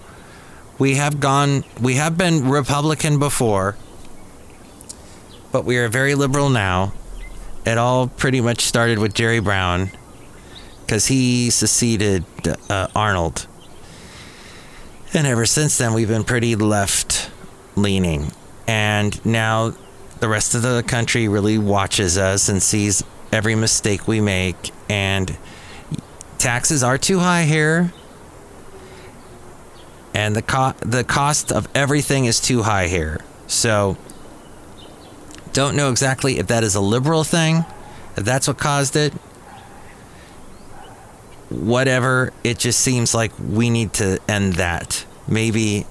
we 0.80 0.96
have 0.96 1.20
gone. 1.20 1.64
We 1.82 1.96
have 1.96 2.18
been 2.18 2.50
Republican 2.50 3.20
before, 3.20 3.78
but 5.54 5.64
we 5.64 5.78
are 5.78 5.88
very 5.88 6.16
liberal 6.16 6.50
now. 6.50 6.92
It 7.66 7.78
all 7.78 8.10
pretty 8.10 8.42
much 8.42 8.66
started 8.66 9.00
with 9.00 9.14
Jerry 9.14 9.40
Brown 9.40 9.92
because 10.82 11.08
he 11.08 11.50
succeeded 11.50 12.26
uh, 12.70 12.88
Arnold 12.94 13.48
and 15.14 15.28
ever 15.28 15.46
since 15.46 15.78
then, 15.78 15.94
we've 15.94 16.08
been 16.08 16.24
pretty 16.24 16.56
left 16.56 17.30
leaning. 17.76 18.32
And 18.68 19.24
now 19.24 19.74
the 20.20 20.28
rest 20.28 20.56
of 20.56 20.64
the 20.64 20.84
country 20.88 21.28
really 21.28 21.60
watches 21.60 22.18
us 22.18 22.50
and 22.50 22.62
sees 22.62 23.04
every 23.32 23.54
mistake 23.54 24.08
we 24.08 24.22
make. 24.22 24.72
And 24.90 25.38
taxes 26.40 26.82
are 26.82 26.98
too 26.98 27.20
high 27.20 27.44
here. 27.44 27.94
And 30.16 30.36
the, 30.36 30.42
co- 30.42 30.74
the 30.80 31.04
cost 31.04 31.52
of 31.52 31.68
everything 31.76 32.26
is 32.26 32.40
too 32.40 32.64
high 32.64 32.88
here. 32.88 33.22
So, 33.46 33.98
don't 35.54 35.76
know 35.76 35.90
exactly 35.90 36.40
if 36.40 36.48
that 36.48 36.64
is 36.64 36.76
a 36.76 36.82
liberal 36.82 37.24
thing, 37.24 37.66
if 38.18 38.26
that's 38.26 38.48
what 38.48 38.58
caused 38.58 38.96
it 38.96 39.14
whatever, 41.54 42.34
it 42.44 42.58
just 42.58 42.80
seems 42.80 43.14
like 43.14 43.32
we 43.40 43.70
need 43.70 43.94
to 43.94 44.20
end 44.28 44.54
that. 44.54 45.06
Maybe 45.28 45.86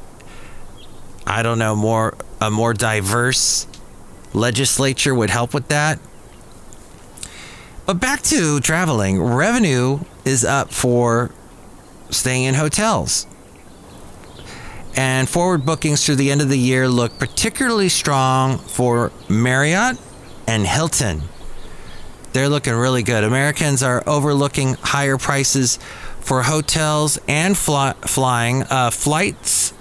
I 1.26 1.42
don't 1.42 1.58
know, 1.58 1.76
more 1.76 2.14
a 2.40 2.50
more 2.50 2.74
diverse 2.74 3.66
legislature 4.32 5.14
would 5.14 5.30
help 5.30 5.54
with 5.54 5.68
that. 5.68 5.98
But 7.86 7.94
back 7.94 8.22
to 8.22 8.60
traveling, 8.60 9.22
revenue 9.22 10.00
is 10.24 10.44
up 10.44 10.72
for 10.72 11.30
staying 12.10 12.44
in 12.44 12.54
hotels. 12.54 13.26
And 14.94 15.28
forward 15.28 15.64
bookings 15.64 16.04
through 16.04 16.16
the 16.16 16.30
end 16.30 16.42
of 16.42 16.48
the 16.48 16.58
year 16.58 16.88
look 16.88 17.18
particularly 17.18 17.88
strong 17.88 18.58
for 18.58 19.10
Marriott 19.28 19.98
and 20.46 20.66
Hilton. 20.66 21.22
They're 22.32 22.48
looking 22.48 22.74
really 22.74 23.02
good. 23.02 23.24
Americans 23.24 23.82
are 23.82 24.02
overlooking 24.06 24.74
higher 24.74 25.18
prices 25.18 25.78
for 26.20 26.42
hotels 26.42 27.18
and 27.28 27.56
fly, 27.56 27.92
flying. 28.02 28.62
Uh, 28.64 28.90
flights, 28.90 29.72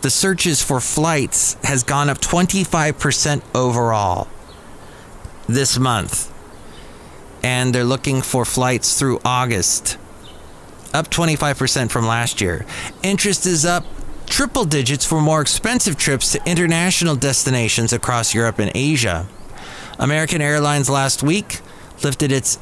the 0.00 0.10
searches 0.10 0.62
for 0.62 0.80
flights 0.80 1.54
has 1.62 1.82
gone 1.82 2.08
up 2.08 2.18
25% 2.18 3.42
overall 3.54 4.28
this 5.46 5.78
month. 5.78 6.32
And 7.42 7.74
they're 7.74 7.84
looking 7.84 8.22
for 8.22 8.44
flights 8.44 8.98
through 8.98 9.20
August, 9.24 9.98
up 10.94 11.08
25% 11.10 11.90
from 11.90 12.06
last 12.06 12.40
year. 12.40 12.66
Interest 13.02 13.46
is 13.46 13.64
up 13.64 13.84
triple 14.26 14.64
digits 14.64 15.04
for 15.04 15.20
more 15.20 15.40
expensive 15.40 15.96
trips 15.96 16.32
to 16.32 16.40
international 16.44 17.16
destinations 17.16 17.92
across 17.92 18.34
Europe 18.34 18.58
and 18.58 18.72
Asia. 18.74 19.26
American 19.98 20.42
Airlines 20.42 20.90
last 20.90 21.22
week 21.22 21.60
lifted 22.02 22.30
its 22.30 22.58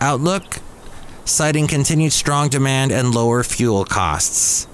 outlook, 0.00 0.58
citing 1.24 1.66
continued 1.66 2.12
strong 2.12 2.48
demand 2.48 2.92
and 2.92 3.14
lower 3.14 3.42
fuel 3.42 3.84
costs. 3.84 4.64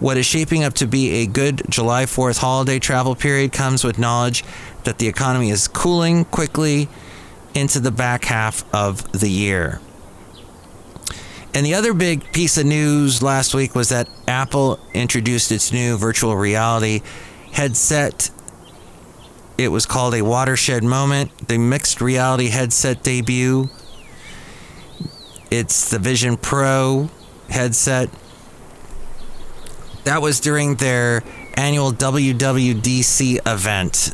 What 0.00 0.16
is 0.18 0.26
shaping 0.26 0.64
up 0.64 0.74
to 0.74 0.86
be 0.86 1.22
a 1.22 1.26
good 1.26 1.62
July 1.70 2.04
4th 2.04 2.38
holiday 2.38 2.78
travel 2.78 3.14
period 3.14 3.52
comes 3.52 3.84
with 3.84 3.98
knowledge 3.98 4.44
that 4.82 4.98
the 4.98 5.08
economy 5.08 5.50
is 5.50 5.68
cooling 5.68 6.24
quickly 6.26 6.88
into 7.54 7.80
the 7.80 7.92
back 7.92 8.24
half 8.24 8.64
of 8.74 9.10
the 9.12 9.30
year. 9.30 9.80
And 11.54 11.64
the 11.64 11.74
other 11.74 11.94
big 11.94 12.32
piece 12.32 12.58
of 12.58 12.66
news 12.66 13.22
last 13.22 13.54
week 13.54 13.76
was 13.76 13.90
that 13.90 14.08
Apple 14.26 14.80
introduced 14.92 15.52
its 15.52 15.72
new 15.72 15.96
virtual 15.96 16.36
reality 16.36 17.00
headset. 17.52 18.30
It 19.56 19.68
was 19.68 19.86
called 19.86 20.14
a 20.14 20.22
watershed 20.22 20.82
moment, 20.82 21.46
the 21.46 21.58
mixed 21.58 22.00
reality 22.00 22.48
headset 22.48 23.04
debut. 23.04 23.70
It's 25.48 25.90
the 25.90 26.00
Vision 26.00 26.36
Pro 26.36 27.08
headset. 27.48 28.10
That 30.02 30.20
was 30.20 30.40
during 30.40 30.74
their 30.74 31.22
annual 31.54 31.92
WWDC 31.92 33.46
event 33.46 34.12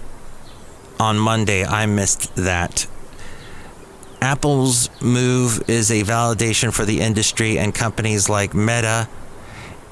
on 1.01 1.19
Monday. 1.19 1.65
I 1.65 1.87
missed 1.87 2.37
that. 2.37 2.87
Apple's 4.21 4.91
move 5.01 5.69
is 5.69 5.91
a 5.91 6.03
validation 6.03 6.73
for 6.73 6.85
the 6.85 7.01
industry 7.01 7.59
and 7.59 7.75
companies 7.75 8.29
like 8.29 8.55
Meta 8.55 9.09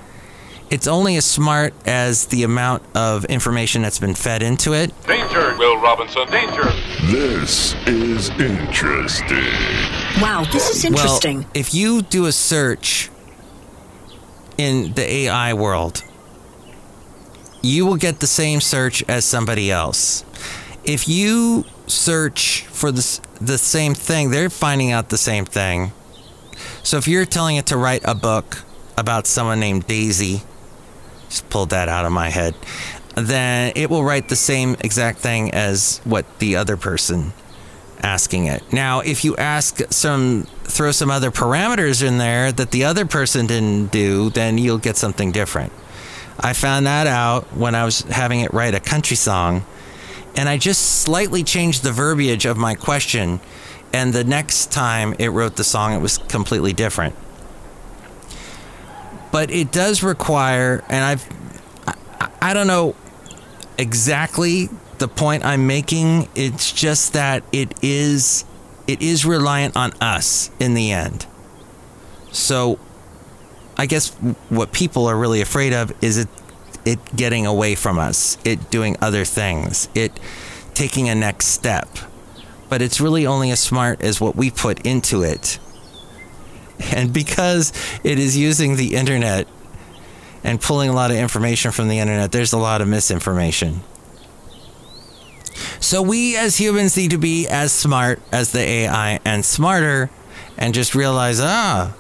it's 0.75 0.89
only 0.89 1.15
as 1.15 1.25
smart 1.25 1.73
as 1.87 2.27
the 2.27 2.43
amount 2.43 2.83
of 2.97 3.25
information 3.27 3.83
that's 3.83 4.01
been 4.01 4.17
fed 4.17 4.43
into 4.43 4.73
it. 4.73 4.91
Danger, 5.07 5.57
Will 5.57 5.81
Robinson, 5.81 6.29
danger. 6.33 6.65
This 7.13 7.75
is 7.87 8.31
interesting. 8.31 9.53
Wow, 10.21 10.45
this 10.53 10.71
is 10.71 10.85
interesting. 10.85 11.43
Well, 11.43 11.51
if 11.55 11.75
you 11.75 12.03
do 12.03 12.27
a 12.27 12.33
search 12.33 13.09
in 14.59 14.95
the 14.95 15.09
AI 15.09 15.55
world, 15.55 16.03
you 17.63 17.87
will 17.87 17.97
get 17.97 18.19
the 18.19 18.27
same 18.27 18.61
search 18.61 19.05
as 19.09 19.25
somebody 19.25 19.71
else. 19.71 20.25
If 20.83 21.07
you 21.07 21.67
search 21.87 22.67
for 22.67 22.91
the, 22.91 23.21
the 23.41 23.59
same 23.59 23.95
thing, 23.95 24.33
they're 24.33 24.51
finding 24.51 24.91
out 24.91 25.11
the 25.11 25.19
same 25.19 25.45
thing. 25.45 25.93
So 26.83 26.97
if 26.97 27.07
you're 27.07 27.27
telling 27.27 27.55
it 27.55 27.67
to 27.67 27.77
write 27.77 28.03
a 28.05 28.17
book 28.17 28.65
about 28.99 29.29
someone 29.29 29.61
named 29.61 29.87
Daisy, 29.87 30.43
just 31.35 31.51
pulled 31.51 31.71
that 31.71 31.89
out 31.89 32.05
of 32.05 32.13
my 32.13 32.29
head, 32.29 32.55
then 33.17 33.73
it 33.75 33.91
will 33.91 34.05
write 34.05 34.29
the 34.29 34.37
same 34.37 34.77
exact 34.81 35.19
thing 35.19 35.53
as 35.53 36.01
what 36.05 36.25
the 36.39 36.55
other 36.55 36.77
person 36.77 37.33
asking 38.03 38.47
it. 38.47 38.63
Now, 38.73 39.01
if 39.01 39.25
you 39.25 39.37
ask 39.37 39.81
some, 39.91 40.47
throw 40.63 40.93
some 40.93 41.11
other 41.11 41.31
parameters 41.33 42.07
in 42.07 42.19
there 42.19 42.53
that 42.53 42.71
the 42.71 42.85
other 42.85 43.05
person 43.05 43.47
didn't 43.47 43.91
do, 43.91 44.31
then 44.31 44.59
you'll 44.59 44.79
get 44.79 44.97
something 44.97 45.33
different. 45.33 45.73
I 46.39 46.53
found 46.53 46.87
that 46.87 47.07
out 47.07 47.45
when 47.57 47.75
I 47.75 47.85
was 47.85 48.01
having 48.03 48.41
it 48.41 48.53
write 48.53 48.75
a 48.75 48.81
country 48.81 49.17
song, 49.17 49.65
and 50.37 50.49
I 50.49 50.59
just 50.59 51.03
slightly 51.03 51.43
changed 51.43 51.83
the 51.83 51.93
verbiage 51.93 52.45
of 52.45 52.57
my 52.57 52.75
question, 52.75 53.41
and 53.93 54.13
the 54.13 54.25
next 54.25 54.71
time 54.71 55.15
it 55.19 55.29
wrote 55.29 55.57
the 55.57 55.65
song, 55.65 55.95
it 55.95 56.01
was 56.01 56.19
completely 56.19 56.73
different. 56.73 57.17
But 59.35 59.51
it 59.51 59.73
does 59.73 60.05
require, 60.05 60.85
and 60.89 61.05
I've, 61.05 61.29
I, 62.41 62.55
don't 62.55 62.69
know 62.69 62.95
exactly 63.77 64.69
the 64.99 65.09
point 65.09 65.45
I'm 65.45 65.67
making. 65.67 66.29
It's 66.37 66.71
just 66.71 67.15
that 67.15 67.43
it 67.51 67.75
is 67.83 68.45
it 68.87 69.03
is 69.03 69.27
reliant 69.27 69.77
on 69.77 69.91
us 70.01 70.53
in 70.61 70.75
the 70.75 70.93
end. 70.93 71.27
So 72.31 72.79
I 73.77 73.87
guess 73.87 74.11
what 74.51 74.71
people 74.71 75.09
are 75.09 75.17
really 75.19 75.41
afraid 75.41 75.73
of 75.73 75.93
is 76.01 76.17
it 76.17 76.29
it 76.85 77.01
getting 77.17 77.45
away 77.45 77.75
from 77.75 77.99
us, 77.99 78.39
it 78.45 78.71
doing 78.71 78.97
other 79.01 79.25
things, 79.25 79.89
it 79.97 80.13
taking 80.75 81.09
a 81.09 81.15
next 81.17 81.47
step. 81.47 81.89
But 82.69 82.83
it's 82.83 83.01
really 83.01 83.27
only 83.27 83.51
as 83.51 83.59
smart 83.59 84.01
as 84.01 84.21
what 84.21 84.37
we 84.37 84.53
put 84.53 84.87
into 84.87 85.25
it. 85.25 85.59
And 86.81 87.13
because 87.13 87.73
it 88.03 88.19
is 88.19 88.37
using 88.37 88.77
the 88.77 88.95
internet 88.95 89.47
and 90.43 90.61
pulling 90.61 90.91
a 90.91 90.93
lot 90.93 91.11
of 91.11 91.17
information 91.17 91.71
from 91.71 91.89
the 91.89 91.99
internet, 91.99 92.33
there's 92.33 92.53
a 92.53 92.59
lot 92.59 92.81
of 92.81 92.89
misinformation. 92.89 93.81
So 95.81 96.03
we 96.03 96.37
as 96.37 96.57
humans 96.57 96.97
need 96.97 97.11
to 97.11 97.19
be 97.19 97.47
as 97.47 97.73
smart 97.73 98.21
as 98.33 98.53
the 98.53 98.61
AI 98.61 99.21
and 99.25 99.45
smarter 99.45 100.11
and 100.57 100.75
just 100.75 100.95
realize, 100.95 101.41
ah, 101.41 101.95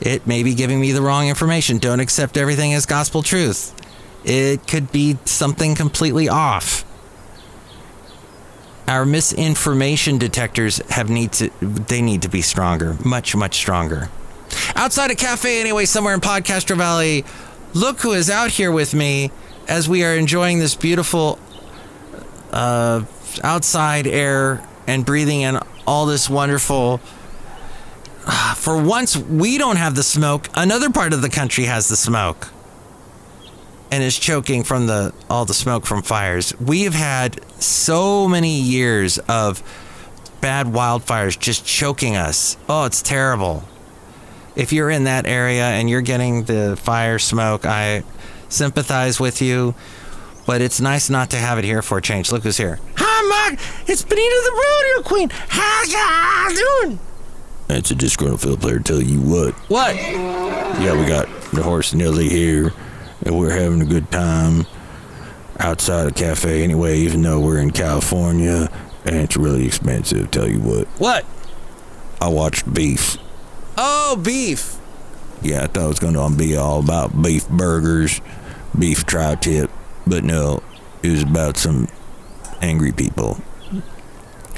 it 0.00 0.26
may 0.26 0.42
be 0.42 0.54
giving 0.54 0.80
me 0.80 0.92
the 0.92 1.02
wrong 1.02 1.28
information. 1.28 1.78
Don't 1.78 2.00
accept 2.00 2.36
everything 2.36 2.74
as 2.74 2.86
gospel 2.86 3.22
truth. 3.22 3.74
It 4.24 4.66
could 4.66 4.92
be 4.92 5.18
something 5.24 5.74
completely 5.74 6.28
off. 6.28 6.84
Our 8.86 9.06
misinformation 9.06 10.18
detectors 10.18 10.78
have 10.90 11.08
need 11.08 11.32
to 11.32 11.50
they 11.60 12.02
need 12.02 12.22
to 12.22 12.28
be 12.28 12.42
stronger, 12.42 12.96
much 13.04 13.34
much 13.34 13.54
stronger. 13.54 14.10
Outside 14.74 15.10
a 15.10 15.14
cafe 15.14 15.60
anyway, 15.60 15.84
somewhere 15.86 16.14
in 16.14 16.20
Podcaster 16.20 16.76
Valley, 16.76 17.24
look 17.72 18.00
who 18.00 18.12
is 18.12 18.28
out 18.30 18.50
here 18.50 18.70
with 18.70 18.94
me 18.94 19.30
as 19.68 19.88
we 19.88 20.04
are 20.04 20.14
enjoying 20.14 20.58
this 20.58 20.74
beautiful 20.74 21.38
uh, 22.52 23.02
outside 23.42 24.06
air 24.06 24.66
and 24.86 25.04
breathing 25.04 25.40
in 25.40 25.58
all 25.86 26.06
this 26.06 26.28
wonderful. 26.28 26.98
For 28.56 28.80
once, 28.80 29.16
we 29.16 29.58
don't 29.58 29.76
have 29.76 29.94
the 29.96 30.02
smoke. 30.02 30.48
Another 30.54 30.90
part 30.90 31.12
of 31.12 31.20
the 31.20 31.28
country 31.28 31.64
has 31.64 31.88
the 31.88 31.96
smoke, 31.96 32.48
and 33.90 34.02
is 34.02 34.18
choking 34.18 34.64
from 34.64 34.86
the 34.86 35.12
all 35.30 35.44
the 35.44 35.54
smoke 35.54 35.86
from 35.86 36.02
fires. 36.02 36.58
We 36.60 36.82
have 36.82 36.94
had 36.94 37.40
so 37.60 38.28
many 38.28 38.60
years 38.60 39.18
of 39.18 39.62
bad 40.40 40.66
wildfires 40.66 41.38
just 41.38 41.64
choking 41.64 42.16
us. 42.16 42.56
Oh, 42.68 42.84
it's 42.84 43.02
terrible. 43.02 43.64
If 44.56 44.72
you're 44.72 44.90
in 44.90 45.04
that 45.04 45.26
area 45.26 45.64
and 45.64 45.90
you're 45.90 46.02
getting 46.02 46.44
the 46.44 46.76
fire 46.80 47.18
smoke, 47.18 47.66
I 47.66 48.04
sympathize 48.48 49.18
with 49.18 49.42
you 49.42 49.74
but 50.46 50.60
it's 50.60 50.80
nice 50.80 51.10
not 51.10 51.30
to 51.30 51.36
have 51.36 51.58
it 51.58 51.64
here 51.64 51.82
for 51.82 51.98
a 51.98 52.02
change. 52.02 52.30
Look 52.30 52.42
who's 52.42 52.56
here. 52.56 52.78
Hi, 52.96 53.48
Mark. 53.48 53.60
It's 53.88 54.02
Benita 54.02 54.42
the 54.44 54.52
Rodeo 54.52 55.08
Queen. 55.08 55.30
How 55.30 55.82
ya 55.84 56.82
doing? 56.82 56.98
That's 57.66 57.90
a 57.90 57.94
disgruntled 57.94 58.40
fiddle 58.40 58.56
player 58.58 58.78
tell 58.78 59.00
you 59.00 59.20
what. 59.20 59.54
What? 59.70 59.96
Yeah, 59.96 60.98
we 61.00 61.06
got 61.06 61.28
the 61.52 61.62
horse 61.62 61.94
Nelly 61.94 62.28
here, 62.28 62.72
and 63.24 63.38
we're 63.38 63.52
having 63.58 63.80
a 63.80 63.86
good 63.86 64.10
time 64.10 64.66
outside 65.58 66.06
a 66.06 66.10
cafe 66.10 66.62
anyway, 66.64 66.98
even 66.98 67.22
though 67.22 67.40
we're 67.40 67.58
in 67.58 67.70
California 67.70 68.68
and 69.04 69.16
it's 69.16 69.36
really 69.36 69.66
expensive. 69.66 70.30
Tell 70.30 70.48
you 70.48 70.60
what, 70.60 70.86
What? 70.98 71.24
I 72.20 72.28
watched 72.28 72.72
Beef. 72.72 73.18
Oh, 73.76 74.16
beef. 74.16 74.76
Yeah, 75.42 75.64
I 75.64 75.66
thought 75.66 75.84
it 75.84 75.88
was 75.88 75.98
going 75.98 76.14
to 76.14 76.36
be 76.36 76.56
all 76.56 76.80
about 76.80 77.20
beef 77.20 77.48
burgers, 77.48 78.20
beef 78.78 79.04
tri 79.04 79.34
tip, 79.34 79.70
but 80.06 80.24
no, 80.24 80.62
it 81.02 81.10
was 81.10 81.22
about 81.22 81.56
some 81.56 81.88
angry 82.62 82.92
people. 82.92 83.38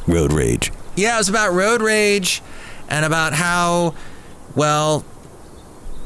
Road 0.07 0.33
rage. 0.33 0.71
Yeah, 0.95 1.17
it 1.17 1.19
was 1.19 1.29
about 1.29 1.53
road 1.53 1.83
rage 1.83 2.41
and 2.89 3.05
about 3.05 3.33
how 3.33 3.95
well, 4.55 5.05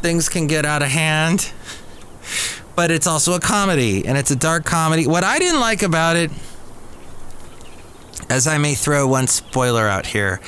things 0.02 0.28
can 0.28 0.46
get 0.46 0.64
out 0.66 0.82
of 0.82 0.88
hand. 0.88 1.52
But 2.76 2.90
it's 2.90 3.06
also 3.06 3.34
a 3.34 3.40
comedy, 3.40 4.06
and 4.06 4.16
it's 4.16 4.30
a 4.30 4.36
dark 4.36 4.64
comedy. 4.64 5.06
What 5.06 5.24
I 5.24 5.38
didn't 5.38 5.60
like 5.60 5.82
about 5.82 6.16
it, 6.16 6.30
as 8.28 8.46
I 8.46 8.58
may 8.58 8.74
throw 8.74 9.06
one 9.06 9.26
spoiler 9.26 9.86
out 9.86 10.06
here, 10.06 10.40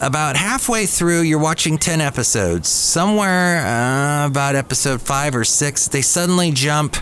about 0.00 0.36
halfway 0.36 0.86
through, 0.86 1.22
you're 1.22 1.38
watching 1.38 1.78
10 1.78 2.00
episodes. 2.00 2.68
Somewhere 2.68 3.64
uh, 3.64 4.26
about 4.26 4.54
episode 4.54 5.00
five 5.00 5.34
or 5.34 5.44
six, 5.44 5.88
they 5.88 6.02
suddenly 6.02 6.50
jump 6.50 6.96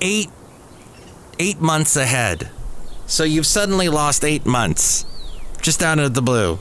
eight 0.00 0.30
eight 1.38 1.60
months 1.60 1.96
ahead. 1.96 2.50
So 3.06 3.24
you've 3.24 3.46
suddenly 3.46 3.88
lost 3.88 4.24
eight 4.24 4.46
months 4.46 5.04
just 5.60 5.82
out 5.82 5.98
of 5.98 6.14
the 6.14 6.22
blue. 6.22 6.58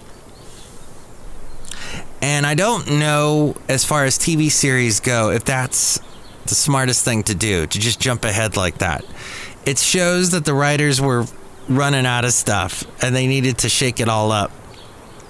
And 2.23 2.45
I 2.45 2.55
don't 2.55 2.89
know, 2.89 3.53
as 3.67 3.83
far 3.83 4.05
as 4.05 4.17
TV 4.17 4.49
series 4.49 5.01
go, 5.01 5.29
if 5.31 5.43
that's 5.43 5.99
the 6.45 6.55
smartest 6.55 7.03
thing 7.03 7.23
to 7.23 7.35
do, 7.35 7.67
to 7.67 7.79
just 7.79 7.99
jump 7.99 8.23
ahead 8.23 8.55
like 8.55 8.77
that. 8.77 9.03
It 9.65 9.77
shows 9.77 10.29
that 10.29 10.45
the 10.45 10.53
writers 10.53 11.01
were 11.01 11.25
running 11.67 12.05
out 12.05 12.23
of 12.23 12.31
stuff 12.31 12.85
and 13.03 13.13
they 13.13 13.27
needed 13.27 13.57
to 13.57 13.69
shake 13.69 13.99
it 13.99 14.07
all 14.07 14.31
up, 14.31 14.51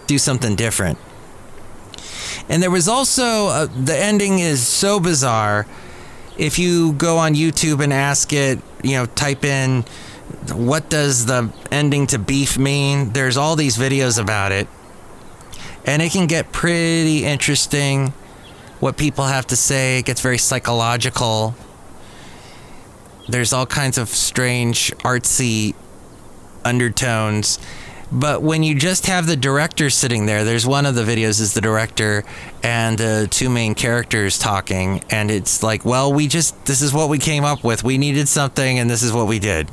do 0.05 0.19
something 0.19 0.55
different. 0.55 0.99
And 2.47 2.61
there 2.61 2.69
was 2.69 2.87
also, 2.87 3.47
uh, 3.47 3.65
the 3.65 3.97
ending 3.97 4.37
is 4.37 4.61
so 4.61 4.99
bizarre. 4.99 5.65
If 6.37 6.59
you 6.59 6.93
go 6.93 7.17
on 7.17 7.33
YouTube 7.33 7.83
and 7.83 7.91
ask 7.91 8.31
it, 8.33 8.59
you 8.83 8.97
know, 8.97 9.07
type 9.07 9.43
in, 9.43 9.81
what 10.53 10.91
does 10.91 11.25
the 11.25 11.51
ending 11.71 12.05
to 12.07 12.19
beef 12.19 12.55
mean? 12.55 13.13
There's 13.13 13.35
all 13.35 13.55
these 13.55 13.77
videos 13.77 14.21
about 14.21 14.51
it 14.51 14.67
and 15.85 16.01
it 16.01 16.11
can 16.11 16.27
get 16.27 16.51
pretty 16.51 17.25
interesting 17.25 18.09
what 18.79 18.97
people 18.97 19.25
have 19.25 19.47
to 19.47 19.55
say. 19.55 19.99
It 19.99 20.05
gets 20.05 20.21
very 20.21 20.37
psychological. 20.37 21.55
There's 23.27 23.53
all 23.53 23.65
kinds 23.65 23.97
of 23.97 24.09
strange, 24.09 24.91
artsy 24.97 25.75
undertones. 26.65 27.59
But 28.11 28.43
when 28.43 28.61
you 28.61 28.75
just 28.75 29.07
have 29.07 29.25
the 29.25 29.35
director 29.35 29.89
sitting 29.89 30.27
there, 30.27 30.43
there's 30.43 30.67
one 30.67 30.85
of 30.85 30.93
the 30.93 31.03
videos 31.03 31.41
is 31.41 31.53
the 31.53 31.61
director 31.61 32.23
and 32.61 32.97
the 32.97 33.27
two 33.31 33.49
main 33.49 33.73
characters 33.73 34.37
talking, 34.37 35.03
and 35.09 35.31
it's 35.31 35.63
like, 35.63 35.83
well, 35.83 36.13
we 36.13 36.27
just 36.27 36.65
this 36.65 36.83
is 36.83 36.93
what 36.93 37.09
we 37.09 37.17
came 37.17 37.43
up 37.43 37.63
with. 37.63 37.83
We 37.83 37.97
needed 37.97 38.27
something, 38.27 38.77
and 38.77 38.87
this 38.87 39.01
is 39.01 39.11
what 39.11 39.25
we 39.25 39.39
did 39.39 39.67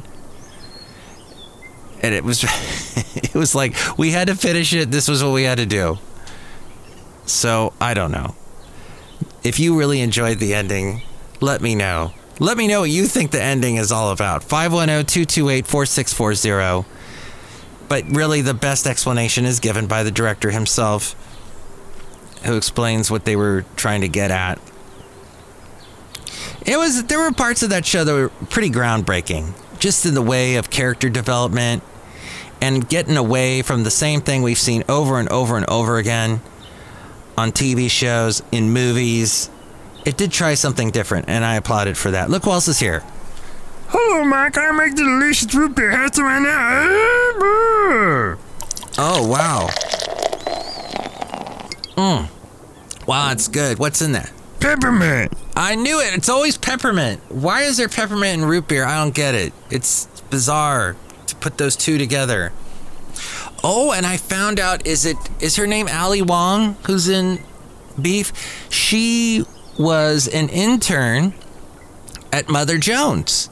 and 2.02 2.14
it 2.14 2.24
was 2.24 2.44
it 3.16 3.34
was 3.34 3.54
like 3.54 3.74
we 3.98 4.10
had 4.10 4.28
to 4.28 4.34
finish 4.34 4.72
it. 4.72 4.90
This 4.90 5.06
was 5.08 5.22
what 5.22 5.32
we 5.32 5.42
had 5.44 5.58
to 5.58 5.66
do. 5.66 5.98
So 7.26 7.74
i 7.80 7.92
don't 7.94 8.12
know. 8.12 8.34
If 9.44 9.60
you 9.60 9.78
really 9.78 10.00
enjoyed 10.00 10.38
the 10.38 10.54
ending 10.54 11.02
let 11.40 11.60
me 11.62 11.74
know. 11.74 12.12
Let 12.38 12.58
me 12.58 12.68
know 12.68 12.80
what 12.80 12.90
you 12.90 13.06
think 13.06 13.30
the 13.30 13.42
ending 13.42 13.76
is 13.76 13.92
all 13.92 14.12
about. 14.12 14.42
510-228-4640 14.42 16.84
but 17.90 18.04
really 18.08 18.40
the 18.40 18.54
best 18.54 18.86
explanation 18.86 19.44
is 19.44 19.58
given 19.58 19.88
by 19.88 20.04
the 20.04 20.12
director 20.12 20.52
himself 20.52 21.16
who 22.44 22.56
explains 22.56 23.10
what 23.10 23.24
they 23.24 23.34
were 23.34 23.64
trying 23.74 24.02
to 24.02 24.08
get 24.08 24.30
at. 24.30 24.60
It 26.64 26.78
was 26.78 27.04
there 27.04 27.18
were 27.18 27.32
parts 27.32 27.64
of 27.64 27.70
that 27.70 27.84
show 27.84 28.04
that 28.04 28.12
were 28.12 28.28
pretty 28.46 28.70
groundbreaking. 28.70 29.54
Just 29.80 30.06
in 30.06 30.14
the 30.14 30.22
way 30.22 30.54
of 30.54 30.70
character 30.70 31.10
development 31.10 31.82
and 32.61 32.88
getting 32.88 33.16
away 33.16 33.62
from 33.62 33.85
the 33.85 33.90
same 33.90 34.20
thing 34.20 34.42
we've 34.42 34.59
seen 34.59 34.85
over 34.88 35.18
and 35.18 35.29
over 35.31 35.57
and 35.57 35.68
over 35.68 35.99
again 35.99 36.40
on 37.37 37.53
TV 37.53 37.90
shows, 37.90 38.42
in 38.53 38.70
movies. 38.70 39.51
It 40.05 40.16
did 40.16 40.31
try 40.33 40.55
something 40.55 40.90
different, 40.90 41.27
and 41.29 41.44
I 41.44 41.57
applauded 41.57 41.96
for 41.96 42.11
that. 42.11 42.31
Look 42.31 42.44
who 42.44 42.51
else 42.51 42.68
is 42.68 42.79
here. 42.79 43.03
Hello, 43.88 44.25
Mike. 44.25 44.57
I 44.59 44.70
make 44.73 44.94
the 44.94 45.05
delicious 45.05 45.53
root 45.55 45.75
beer 45.75 45.90
hats 45.90 46.18
right 46.18 46.40
now. 46.40 48.37
Oh, 48.99 49.27
wow. 49.27 49.68
Mmm. 51.96 52.29
Wow, 53.07 53.33
it's 53.33 53.49
good. 53.49 53.79
What's 53.79 54.03
in 54.03 54.12
that? 54.12 54.31
Peppermint. 54.61 55.33
I 55.57 55.75
knew 55.75 56.01
it. 56.01 56.14
It's 56.14 56.29
always 56.29 56.59
peppermint. 56.59 57.20
Why 57.31 57.62
is 57.62 57.79
there 57.79 57.88
peppermint 57.88 58.42
in 58.42 58.49
root 58.49 58.68
beer? 58.68 58.85
I 58.85 59.03
don't 59.03 59.14
get 59.14 59.35
it. 59.35 59.53
It's 59.70 60.07
bizarre 60.31 60.96
put 61.40 61.59
those 61.59 61.76
two 61.76 61.98
together. 61.98 62.53
Oh, 63.62 63.92
and 63.92 64.07
I 64.07 64.16
found 64.16 64.59
out 64.59 64.87
is 64.87 65.05
it 65.05 65.16
is 65.40 65.57
her 65.57 65.66
name 65.66 65.88
Ali 65.88 66.22
Wong 66.22 66.76
who's 66.87 67.09
in 67.09 67.40
Beef? 68.00 68.33
She 68.70 69.44
was 69.79 70.29
an 70.29 70.48
intern 70.48 71.35
at 72.33 72.48
Mother 72.48 72.79
Jones, 72.79 73.50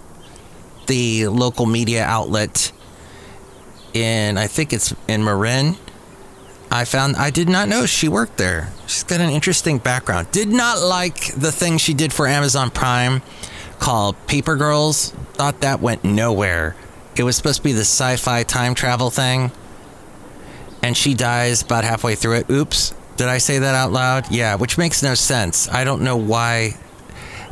the 0.87 1.29
local 1.29 1.67
media 1.67 2.05
outlet 2.05 2.73
in 3.93 4.39
I 4.39 4.47
think 4.47 4.73
it's 4.73 4.95
in 5.07 5.25
Marin. 5.25 5.77
I 6.71 6.85
found 6.85 7.17
I 7.17 7.31
did 7.31 7.49
not 7.49 7.69
know 7.69 7.87
she 7.87 8.09
worked 8.09 8.37
there. 8.37 8.73
She's 8.87 9.05
got 9.05 9.21
an 9.21 9.31
interesting 9.31 9.79
background. 9.79 10.31
Did 10.31 10.49
not 10.49 10.81
like 10.81 11.35
the 11.35 11.53
thing 11.53 11.79
she 11.79 11.95
did 11.95 12.13
for 12.13 12.27
Amazon 12.27 12.71
Prime 12.71 13.23
called 13.79 14.17
Paper 14.27 14.57
Girls. 14.57 15.13
Thought 15.35 15.61
that 15.61 15.81
went 15.81 16.05
nowhere. 16.05 16.77
It 17.19 17.25
was 17.25 17.37
supposed 17.37 17.59
to 17.59 17.65
be 17.65 17.73
the 17.73 17.81
sci-fi 17.81 18.45
time 18.45 18.75
travel 18.75 19.11
thing. 19.11 19.51
And 20.83 20.97
she 20.97 21.15
dies 21.15 21.63
about 21.63 21.83
halfway 21.85 22.15
through 22.15 22.37
it. 22.37 22.51
Oops. 22.51 22.95
Did 23.17 23.27
I 23.27 23.39
say 23.39 23.59
that 23.59 23.75
out 23.75 23.91
loud? 23.91 24.31
Yeah, 24.31 24.55
which 24.55 24.79
makes 24.79 25.03
no 25.03 25.15
sense. 25.15 25.69
I 25.69 25.83
don't 25.83 26.03
know 26.03 26.17
why. 26.17 26.77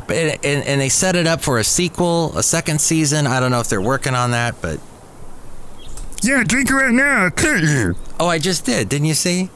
But 0.07 0.15
it, 0.15 0.45
and, 0.45 0.65
and 0.65 0.79
they 0.79 0.87
set 0.87 1.17
it 1.17 1.27
up 1.27 1.41
for 1.41 1.59
a 1.59 1.63
sequel, 1.65 2.37
a 2.37 2.43
second 2.43 2.79
season. 2.79 3.27
I 3.27 3.41
don't 3.41 3.51
know 3.51 3.59
if 3.59 3.67
they're 3.67 3.81
working 3.81 4.15
on 4.15 4.31
that, 4.31 4.61
but 4.61 4.79
Yeah, 6.21 6.43
drink 6.45 6.69
it 6.69 6.73
right 6.73 6.93
now. 6.93 7.29
Cut 7.29 7.61
you. 7.61 7.95
oh, 8.17 8.27
I 8.27 8.39
just 8.39 8.63
did. 8.63 8.87
Didn't 8.87 9.07
you 9.07 9.13
see? 9.13 9.49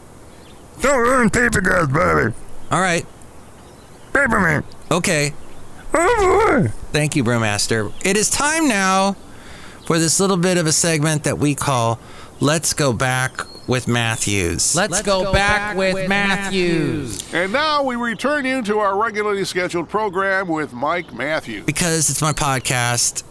Don't 0.81 0.99
ruin 0.99 1.29
paper 1.29 1.61
girls, 1.61 1.87
Bobby. 1.87 2.33
All 2.69 2.81
right. 2.81 3.05
Peppermint. 4.11 4.65
Okay. 4.91 5.33
Oh, 5.93 6.47
boy. 6.61 6.67
Thank 6.91 7.15
you, 7.15 7.23
Brewmaster. 7.23 7.93
It 8.05 8.17
is 8.17 8.29
time 8.29 8.67
now 8.67 9.15
for 9.85 9.99
this 9.99 10.19
little 10.19 10.37
bit 10.37 10.57
of 10.57 10.67
a 10.67 10.71
segment 10.71 11.23
that 11.23 11.37
we 11.37 11.55
call 11.55 11.99
Let's 12.39 12.73
Go 12.73 12.93
Back 12.93 13.41
with 13.67 13.87
Matthews. 13.87 14.75
Let's, 14.75 15.01
go, 15.01 15.31
back, 15.31 15.77
with, 15.77 16.09
Matthews. 16.09 17.33
And 17.33 17.53
now 17.53 17.83
we 17.83 17.95
return 17.95 18.45
you 18.45 18.61
to 18.63 18.79
our 18.79 18.97
regularly 19.01 19.45
scheduled 19.45 19.87
program 19.89 20.47
with 20.47 20.73
Mike 20.73 21.13
Matthews. 21.13 21.65
because 21.65 22.09
it's 22.09 22.21
my 22.21 22.33
podcast 22.33 23.23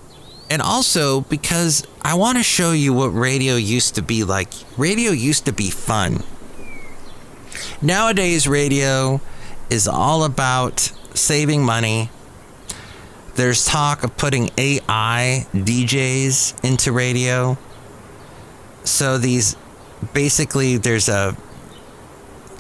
and 0.49 0.61
also 0.61 1.21
because 1.23 1.87
I 2.03 2.15
want 2.15 2.39
to 2.39 2.45
show 2.45 2.73
you 2.73 2.93
what 2.93 3.09
radio 3.09 3.55
used 3.55 3.95
to 3.95 4.03
be 4.03 4.25
like. 4.25 4.49
Radio 4.77 5.13
used 5.13 5.45
to 5.47 5.53
be 5.53 5.71
fun. 5.71 6.25
Nowadays, 7.81 8.49
radio 8.49 9.21
is 9.71 9.87
all 9.87 10.25
about 10.25 10.93
saving 11.15 11.65
money. 11.65 12.11
There's 13.41 13.65
talk 13.65 14.05
of 14.05 14.19
putting 14.19 14.51
AI 14.59 15.47
DJs 15.55 16.63
into 16.63 16.93
radio. 16.93 17.57
So 18.85 19.17
these 19.17 19.57
basically 20.13 20.77
there's 20.77 21.09
a 21.09 21.35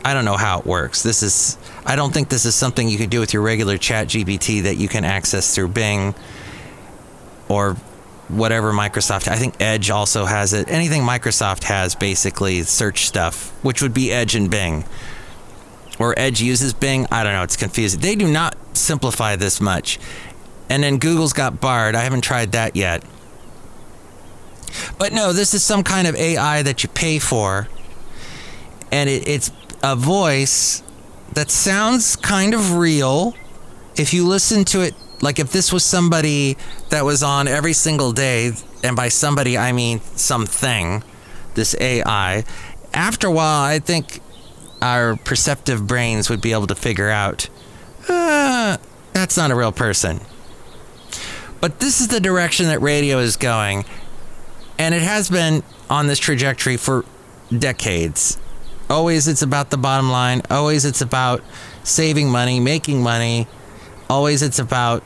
I 0.07 0.14
don't 0.14 0.25
know 0.25 0.38
how 0.38 0.61
it 0.61 0.64
works. 0.64 1.03
This 1.03 1.23
is 1.23 1.59
I 1.85 1.97
don't 1.97 2.14
think 2.14 2.31
this 2.31 2.47
is 2.47 2.55
something 2.55 2.88
you 2.88 2.97
can 2.97 3.11
do 3.11 3.21
with 3.21 3.35
your 3.35 3.43
regular 3.43 3.77
chat 3.77 4.09
GPT 4.09 4.62
that 4.62 4.79
you 4.79 4.88
can 4.88 5.05
access 5.05 5.55
through 5.55 5.69
Bing 5.69 6.14
or 7.51 7.75
whatever 8.29 8.73
Microsoft. 8.73 9.29
I 9.29 9.37
think 9.37 9.61
Edge 9.61 9.90
also 9.90 10.25
has 10.25 10.55
it. 10.55 10.71
Anything 10.71 11.03
Microsoft 11.03 11.64
has 11.64 11.95
basically 11.95 12.62
search 12.62 13.05
stuff, 13.05 13.51
which 13.62 13.83
would 13.83 13.93
be 13.93 14.11
Edge 14.11 14.35
and 14.35 14.51
Bing. 14.51 14.87
Or 15.99 16.19
Edge 16.19 16.40
uses 16.40 16.73
Bing. 16.73 17.07
I 17.12 17.23
don't 17.23 17.35
know. 17.35 17.43
It's 17.43 17.59
confusing. 17.59 18.01
They 18.01 18.14
do 18.14 18.27
not 18.27 18.57
simplify 18.73 19.37
this 19.37 19.61
much. 19.61 19.99
And 20.70 20.85
then 20.85 20.98
Google's 20.98 21.33
got 21.33 21.61
Bard. 21.61 21.96
I 21.96 22.02
haven't 22.02 22.22
tried 22.22 22.52
that 22.52 22.76
yet. 22.76 23.04
But 24.98 25.12
no, 25.12 25.33
this 25.33 25.52
is 25.52 25.64
some 25.64 25.83
kind 25.83 26.06
of 26.06 26.14
AI 26.14 26.62
that 26.62 26.85
you 26.85 26.88
pay 26.88 27.18
for. 27.18 27.68
And 28.92 29.11
it, 29.11 29.26
it's 29.28 29.50
a 29.83 29.96
voice 29.96 30.85
that 31.33 31.50
sounds 31.50 32.14
kind 32.14 32.54
of 32.54 32.76
real. 32.76 33.35
If 33.96 34.14
you 34.14 34.26
listen 34.26 34.64
to 34.66 34.80
it, 34.83 34.94
like 35.20 35.40
if 35.40 35.50
this 35.50 35.72
was 35.72 35.85
somebody 35.85 36.56
that 36.90 37.04
was 37.04 37.22
on 37.24 37.48
every 37.48 37.72
single 37.72 38.12
day, 38.12 38.52
and 38.85 38.94
by 38.94 39.09
somebody 39.09 39.59
I 39.59 39.72
mean 39.72 40.00
something, 40.14 41.02
this 41.54 41.74
AI, 41.80 42.44
after 42.94 43.26
a 43.26 43.33
while, 43.33 43.64
I 43.64 43.80
think 43.80 44.20
our 44.80 45.16
perceptive 45.16 45.87
brains 45.87 46.30
would 46.30 46.40
be 46.40 46.52
able 46.52 46.68
to 46.68 46.74
figure 46.76 47.11
out 47.11 47.48
uh, 48.09 48.76
that's 49.12 49.37
not 49.37 49.50
a 49.50 49.54
real 49.56 49.72
person. 49.72 50.20
But 51.61 51.81
this 51.81 52.01
is 52.01 52.09
the 52.09 52.20
direction 52.20 52.66
that 52.66 52.81
radio 52.81 53.18
is 53.18 53.37
going, 53.37 53.85
and 54.79 54.94
it 54.94 55.03
has 55.03 55.29
been 55.29 55.62
on 55.90 56.07
this 56.07 56.18
trajectory 56.18 56.77
for 56.77 57.05
decades. 57.57 58.38
Always 58.88 59.29
it's 59.29 59.42
about 59.42 59.70
the 59.70 59.77
bottom 59.77 60.11
line. 60.11 60.42
Always 60.51 60.85
it's 60.85 61.01
about 61.01 61.42
saving 61.85 62.31
money, 62.31 62.61
making 62.61 63.03
money. 63.03 63.46
Always 64.09 64.42
it's 64.42 64.59
about 64.59 65.05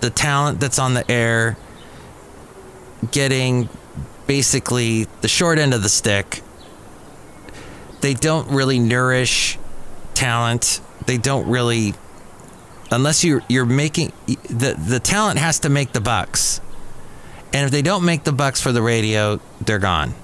the 0.00 0.10
talent 0.10 0.60
that's 0.60 0.78
on 0.78 0.94
the 0.94 1.10
air 1.10 1.56
getting 3.10 3.68
basically 4.26 5.04
the 5.22 5.28
short 5.28 5.58
end 5.58 5.72
of 5.72 5.82
the 5.82 5.88
stick. 5.88 6.42
They 8.00 8.14
don't 8.14 8.50
really 8.50 8.78
nourish 8.78 9.58
talent. 10.14 10.80
They 11.06 11.16
don't 11.16 11.48
really 11.48 11.94
unless 12.90 13.24
you're 13.24 13.42
you're 13.48 13.66
making 13.66 14.12
the 14.26 14.74
the 14.78 15.00
talent 15.00 15.38
has 15.38 15.60
to 15.60 15.68
make 15.68 15.92
the 15.92 16.00
bucks. 16.00 16.60
And 17.52 17.64
if 17.64 17.70
they 17.70 17.82
don't 17.82 18.04
make 18.04 18.24
the 18.24 18.32
bucks 18.32 18.60
for 18.60 18.72
the 18.72 18.82
radio, 18.82 19.40
they're 19.60 19.78
gone. 19.78 20.14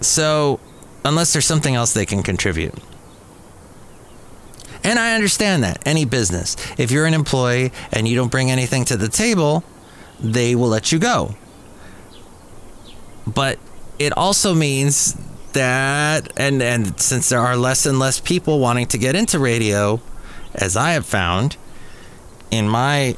So, 0.00 0.60
unless 1.04 1.32
there's 1.32 1.44
something 1.44 1.74
else 1.74 1.92
they 1.92 2.06
can 2.06 2.22
contribute. 2.22 2.74
And 4.84 4.98
I 4.98 5.14
understand 5.14 5.64
that. 5.64 5.82
Any 5.84 6.04
business, 6.04 6.56
if 6.78 6.90
you're 6.90 7.04
an 7.04 7.14
employee 7.14 7.72
and 7.92 8.06
you 8.06 8.14
don't 8.14 8.30
bring 8.30 8.50
anything 8.50 8.84
to 8.86 8.96
the 8.96 9.08
table, 9.08 9.64
they 10.20 10.54
will 10.54 10.68
let 10.68 10.92
you 10.92 10.98
go. 10.98 11.34
But 13.26 13.58
it 13.98 14.16
also 14.16 14.54
means 14.54 15.16
that 15.52 16.32
and 16.36 16.62
and 16.62 16.98
since 17.00 17.28
there 17.28 17.40
are 17.40 17.56
less 17.56 17.84
and 17.84 17.98
less 17.98 18.20
people 18.20 18.60
wanting 18.60 18.86
to 18.86 18.98
get 18.98 19.16
into 19.16 19.38
radio, 19.38 20.00
as 20.54 20.76
I 20.76 20.92
have 20.92 21.06
found 21.06 21.56
in 22.50 22.68
my 22.68 23.16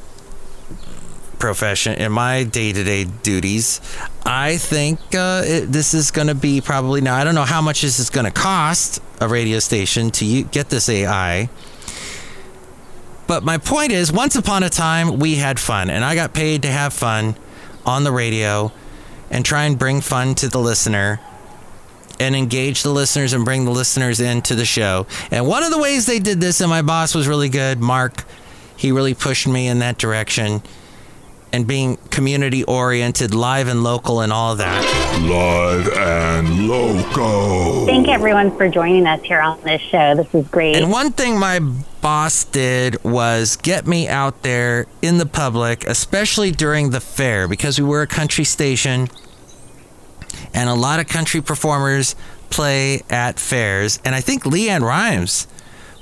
profession, 1.38 1.94
in 1.94 2.12
my 2.12 2.44
day 2.44 2.72
to 2.72 2.84
day 2.84 3.04
duties, 3.04 3.80
I 4.24 4.56
think 4.58 5.00
uh, 5.14 5.42
it, 5.44 5.72
this 5.72 5.92
is 5.94 6.10
going 6.10 6.28
to 6.28 6.34
be 6.34 6.60
probably 6.60 7.00
now. 7.00 7.16
I 7.16 7.24
don't 7.24 7.34
know 7.34 7.44
how 7.44 7.60
much 7.60 7.82
this 7.82 7.98
is 7.98 8.10
going 8.10 8.26
to 8.26 8.30
cost 8.30 9.02
a 9.20 9.28
radio 9.28 9.58
station 9.58 10.10
to 10.12 10.24
u- 10.24 10.44
get 10.44 10.70
this 10.70 10.88
AI. 10.88 11.48
But 13.26 13.42
my 13.42 13.58
point 13.58 13.92
is, 13.92 14.12
once 14.12 14.36
upon 14.36 14.62
a 14.62 14.68
time, 14.68 15.18
we 15.18 15.36
had 15.36 15.58
fun, 15.58 15.90
and 15.90 16.04
I 16.04 16.14
got 16.14 16.32
paid 16.32 16.62
to 16.62 16.68
have 16.68 16.92
fun 16.92 17.36
on 17.84 18.04
the 18.04 18.12
radio 18.12 18.72
and 19.30 19.44
try 19.44 19.64
and 19.64 19.78
bring 19.78 20.00
fun 20.00 20.34
to 20.36 20.48
the 20.48 20.58
listener 20.58 21.18
and 22.20 22.36
engage 22.36 22.82
the 22.82 22.90
listeners 22.90 23.32
and 23.32 23.44
bring 23.44 23.64
the 23.64 23.70
listeners 23.70 24.20
into 24.20 24.54
the 24.54 24.64
show. 24.64 25.06
And 25.30 25.46
one 25.46 25.62
of 25.62 25.70
the 25.70 25.78
ways 25.78 26.06
they 26.06 26.18
did 26.18 26.40
this, 26.40 26.60
and 26.60 26.70
my 26.70 26.82
boss 26.82 27.14
was 27.14 27.28
really 27.28 27.48
good, 27.48 27.80
Mark, 27.80 28.24
he 28.76 28.92
really 28.92 29.14
pushed 29.14 29.46
me 29.46 29.68
in 29.68 29.78
that 29.80 29.98
direction 29.98 30.62
and 31.52 31.66
being 31.66 31.96
community 32.10 32.64
oriented, 32.64 33.34
live 33.34 33.68
and 33.68 33.82
local, 33.82 34.20
and 34.20 34.32
all 34.32 34.52
of 34.52 34.58
that. 34.58 34.82
Live 35.22 35.88
and 35.98 36.66
local. 36.66 37.86
Thank 37.86 38.08
everyone 38.08 38.56
for 38.56 38.68
joining 38.68 39.06
us 39.06 39.20
here 39.22 39.40
on 39.40 39.60
this 39.62 39.82
show. 39.82 40.14
This 40.14 40.34
is 40.34 40.48
great. 40.48 40.76
And 40.76 40.90
one 40.90 41.12
thing 41.12 41.38
my 41.38 41.60
boss 42.00 42.44
did 42.44 43.02
was 43.04 43.56
get 43.56 43.86
me 43.86 44.08
out 44.08 44.42
there 44.42 44.86
in 45.02 45.18
the 45.18 45.26
public, 45.26 45.86
especially 45.86 46.50
during 46.50 46.90
the 46.90 47.00
fair, 47.00 47.46
because 47.46 47.78
we 47.78 47.86
were 47.86 48.02
a 48.02 48.06
country 48.06 48.44
station 48.44 49.08
and 50.54 50.68
a 50.68 50.74
lot 50.74 51.00
of 51.00 51.08
country 51.08 51.40
performers 51.40 52.14
play 52.50 53.02
at 53.10 53.38
fairs. 53.38 53.98
And 54.04 54.14
I 54.14 54.20
think 54.20 54.44
LeAnn 54.44 54.82
Rimes 54.82 55.46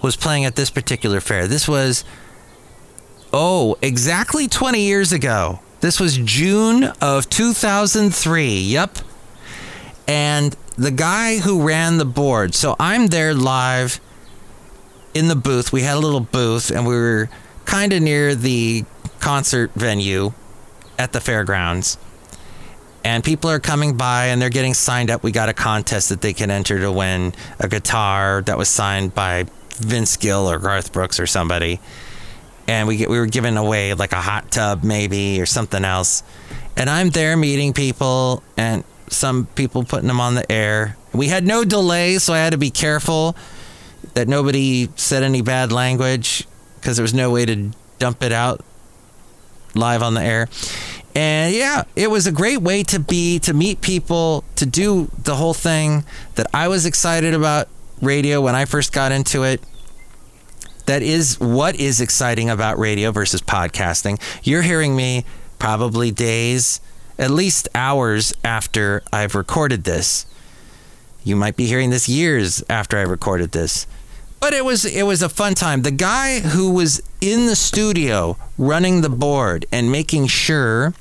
was 0.02 0.16
playing 0.16 0.44
at 0.44 0.56
this 0.56 0.70
particular 0.70 1.20
fair. 1.20 1.46
This 1.46 1.68
was, 1.68 2.04
oh, 3.32 3.76
exactly 3.82 4.48
20 4.48 4.80
years 4.80 5.12
ago. 5.12 5.60
This 5.80 6.00
was 6.00 6.16
June 6.18 6.84
of 7.00 7.28
2003. 7.30 8.58
Yep. 8.58 8.98
And 10.08 10.56
the 10.76 10.90
guy 10.90 11.38
who 11.38 11.66
ran 11.66 11.98
the 11.98 12.04
board, 12.04 12.54
so 12.54 12.76
I'm 12.80 13.08
there 13.08 13.34
live 13.34 14.00
in 15.14 15.28
the 15.28 15.36
booth. 15.36 15.72
We 15.72 15.82
had 15.82 15.96
a 15.96 16.00
little 16.00 16.20
booth 16.20 16.70
and 16.70 16.86
we 16.86 16.94
were 16.94 17.28
kind 17.64 17.92
of 17.92 18.02
near 18.02 18.34
the 18.34 18.84
concert 19.20 19.70
venue 19.74 20.32
at 20.98 21.12
the 21.12 21.20
fairgrounds 21.20 21.96
and 23.04 23.24
people 23.24 23.50
are 23.50 23.60
coming 23.60 23.96
by 23.96 24.26
and 24.26 24.40
they're 24.40 24.50
getting 24.50 24.74
signed 24.74 25.10
up. 25.10 25.22
We 25.22 25.32
got 25.32 25.48
a 25.48 25.54
contest 25.54 26.10
that 26.10 26.20
they 26.20 26.32
can 26.32 26.50
enter 26.50 26.78
to 26.80 26.92
win 26.92 27.32
a 27.58 27.68
guitar 27.68 28.42
that 28.42 28.58
was 28.58 28.68
signed 28.68 29.14
by 29.14 29.46
Vince 29.76 30.16
Gill 30.16 30.50
or 30.50 30.58
Garth 30.58 30.92
Brooks 30.92 31.18
or 31.18 31.26
somebody. 31.26 31.80
And 32.68 32.86
we 32.86 32.96
get, 32.98 33.08
we 33.08 33.18
were 33.18 33.26
giving 33.26 33.56
away 33.56 33.94
like 33.94 34.12
a 34.12 34.20
hot 34.20 34.50
tub 34.50 34.84
maybe 34.84 35.40
or 35.40 35.46
something 35.46 35.84
else. 35.84 36.22
And 36.76 36.88
I'm 36.88 37.10
there 37.10 37.36
meeting 37.36 37.72
people 37.72 38.42
and 38.56 38.84
some 39.08 39.46
people 39.46 39.82
putting 39.84 40.06
them 40.06 40.20
on 40.20 40.34
the 40.34 40.50
air. 40.50 40.96
We 41.12 41.28
had 41.28 41.44
no 41.44 41.64
delay, 41.64 42.18
so 42.18 42.32
I 42.32 42.38
had 42.38 42.52
to 42.52 42.58
be 42.58 42.70
careful 42.70 43.34
that 44.14 44.28
nobody 44.28 44.88
said 44.96 45.22
any 45.22 45.42
bad 45.42 45.72
language 45.72 46.46
because 46.76 46.96
there 46.96 47.02
was 47.02 47.14
no 47.14 47.30
way 47.30 47.44
to 47.46 47.70
dump 47.98 48.22
it 48.22 48.32
out 48.32 48.64
live 49.74 50.02
on 50.02 50.14
the 50.14 50.22
air. 50.22 50.48
And 51.14 51.54
yeah, 51.54 51.84
it 51.96 52.10
was 52.10 52.26
a 52.26 52.32
great 52.32 52.62
way 52.62 52.82
to 52.84 53.00
be, 53.00 53.38
to 53.40 53.52
meet 53.52 53.80
people, 53.80 54.44
to 54.56 54.66
do 54.66 55.10
the 55.24 55.34
whole 55.36 55.54
thing 55.54 56.04
that 56.36 56.46
I 56.54 56.68
was 56.68 56.86
excited 56.86 57.34
about 57.34 57.68
radio 58.00 58.40
when 58.40 58.54
I 58.54 58.64
first 58.64 58.92
got 58.92 59.12
into 59.12 59.42
it. 59.42 59.62
That 60.86 61.02
is 61.02 61.38
what 61.38 61.76
is 61.76 62.00
exciting 62.00 62.50
about 62.50 62.78
radio 62.78 63.12
versus 63.12 63.42
podcasting. 63.42 64.20
You're 64.42 64.62
hearing 64.62 64.96
me 64.96 65.24
probably 65.58 66.10
days, 66.10 66.80
at 67.18 67.30
least 67.30 67.68
hours 67.74 68.32
after 68.42 69.02
I've 69.12 69.34
recorded 69.34 69.84
this. 69.84 70.26
You 71.22 71.36
might 71.36 71.56
be 71.56 71.66
hearing 71.66 71.90
this 71.90 72.08
years 72.08 72.64
after 72.70 72.96
I 72.96 73.02
recorded 73.02 73.52
this. 73.52 73.86
But 74.40 74.54
it 74.54 74.64
was 74.64 74.84
it 74.86 75.02
was 75.02 75.22
a 75.22 75.28
fun 75.28 75.54
time. 75.54 75.82
The 75.82 75.90
guy 75.90 76.40
who 76.40 76.72
was 76.72 77.02
in 77.20 77.46
the 77.46 77.56
studio 77.56 78.38
running 78.56 79.02
the 79.02 79.10
board 79.10 79.66
and 79.70 79.92
making 79.92 80.28
sure 80.28 80.94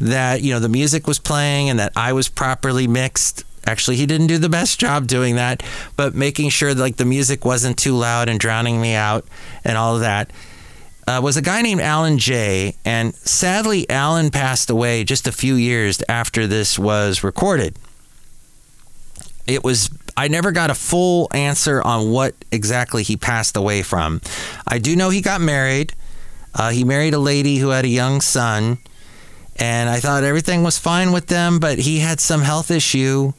that 0.00 0.42
you 0.42 0.52
know 0.52 0.60
the 0.60 0.68
music 0.68 1.06
was 1.06 1.18
playing 1.18 1.68
and 1.68 1.78
that 1.78 1.92
I 1.94 2.12
was 2.12 2.28
properly 2.28 2.88
mixed. 2.88 3.44
Actually, 3.66 3.96
he 3.96 4.06
didn't 4.06 4.28
do 4.28 4.38
the 4.38 4.48
best 4.48 4.78
job 4.78 5.06
doing 5.06 5.34
that, 5.36 5.62
but 5.96 6.14
making 6.14 6.50
sure 6.50 6.72
that, 6.72 6.80
like 6.80 6.96
the 6.96 7.04
music 7.04 7.44
wasn't 7.44 7.76
too 7.76 7.96
loud 7.96 8.28
and 8.28 8.38
drowning 8.38 8.80
me 8.80 8.94
out 8.94 9.26
and 9.64 9.76
all 9.76 9.94
of 9.94 10.00
that. 10.00 10.30
Uh, 11.08 11.20
was 11.22 11.36
a 11.36 11.42
guy 11.42 11.62
named 11.62 11.80
Alan 11.80 12.18
Jay, 12.18 12.74
and 12.84 13.14
sadly, 13.14 13.88
Alan 13.88 14.30
passed 14.30 14.70
away 14.70 15.04
just 15.04 15.28
a 15.28 15.32
few 15.32 15.54
years 15.54 16.02
after 16.08 16.48
this 16.48 16.78
was 16.78 17.22
recorded. 17.22 17.76
It 19.46 19.62
was 19.62 19.88
I 20.16 20.28
never 20.28 20.50
got 20.50 20.70
a 20.70 20.74
full 20.74 21.28
answer 21.32 21.82
on 21.82 22.10
what 22.10 22.34
exactly 22.50 23.02
he 23.02 23.16
passed 23.16 23.56
away 23.56 23.82
from. 23.82 24.20
I 24.66 24.78
do 24.78 24.96
know 24.96 25.10
he 25.10 25.20
got 25.20 25.40
married. 25.40 25.92
Uh, 26.54 26.70
he 26.70 26.84
married 26.84 27.12
a 27.12 27.18
lady 27.18 27.58
who 27.58 27.68
had 27.68 27.84
a 27.84 27.88
young 27.88 28.22
son, 28.22 28.78
and 29.56 29.90
I 29.90 30.00
thought 30.00 30.24
everything 30.24 30.62
was 30.62 30.78
fine 30.78 31.12
with 31.12 31.26
them, 31.26 31.58
but 31.58 31.78
he 31.78 31.98
had 31.98 32.18
some 32.18 32.42
health 32.42 32.70
issue. 32.70 33.32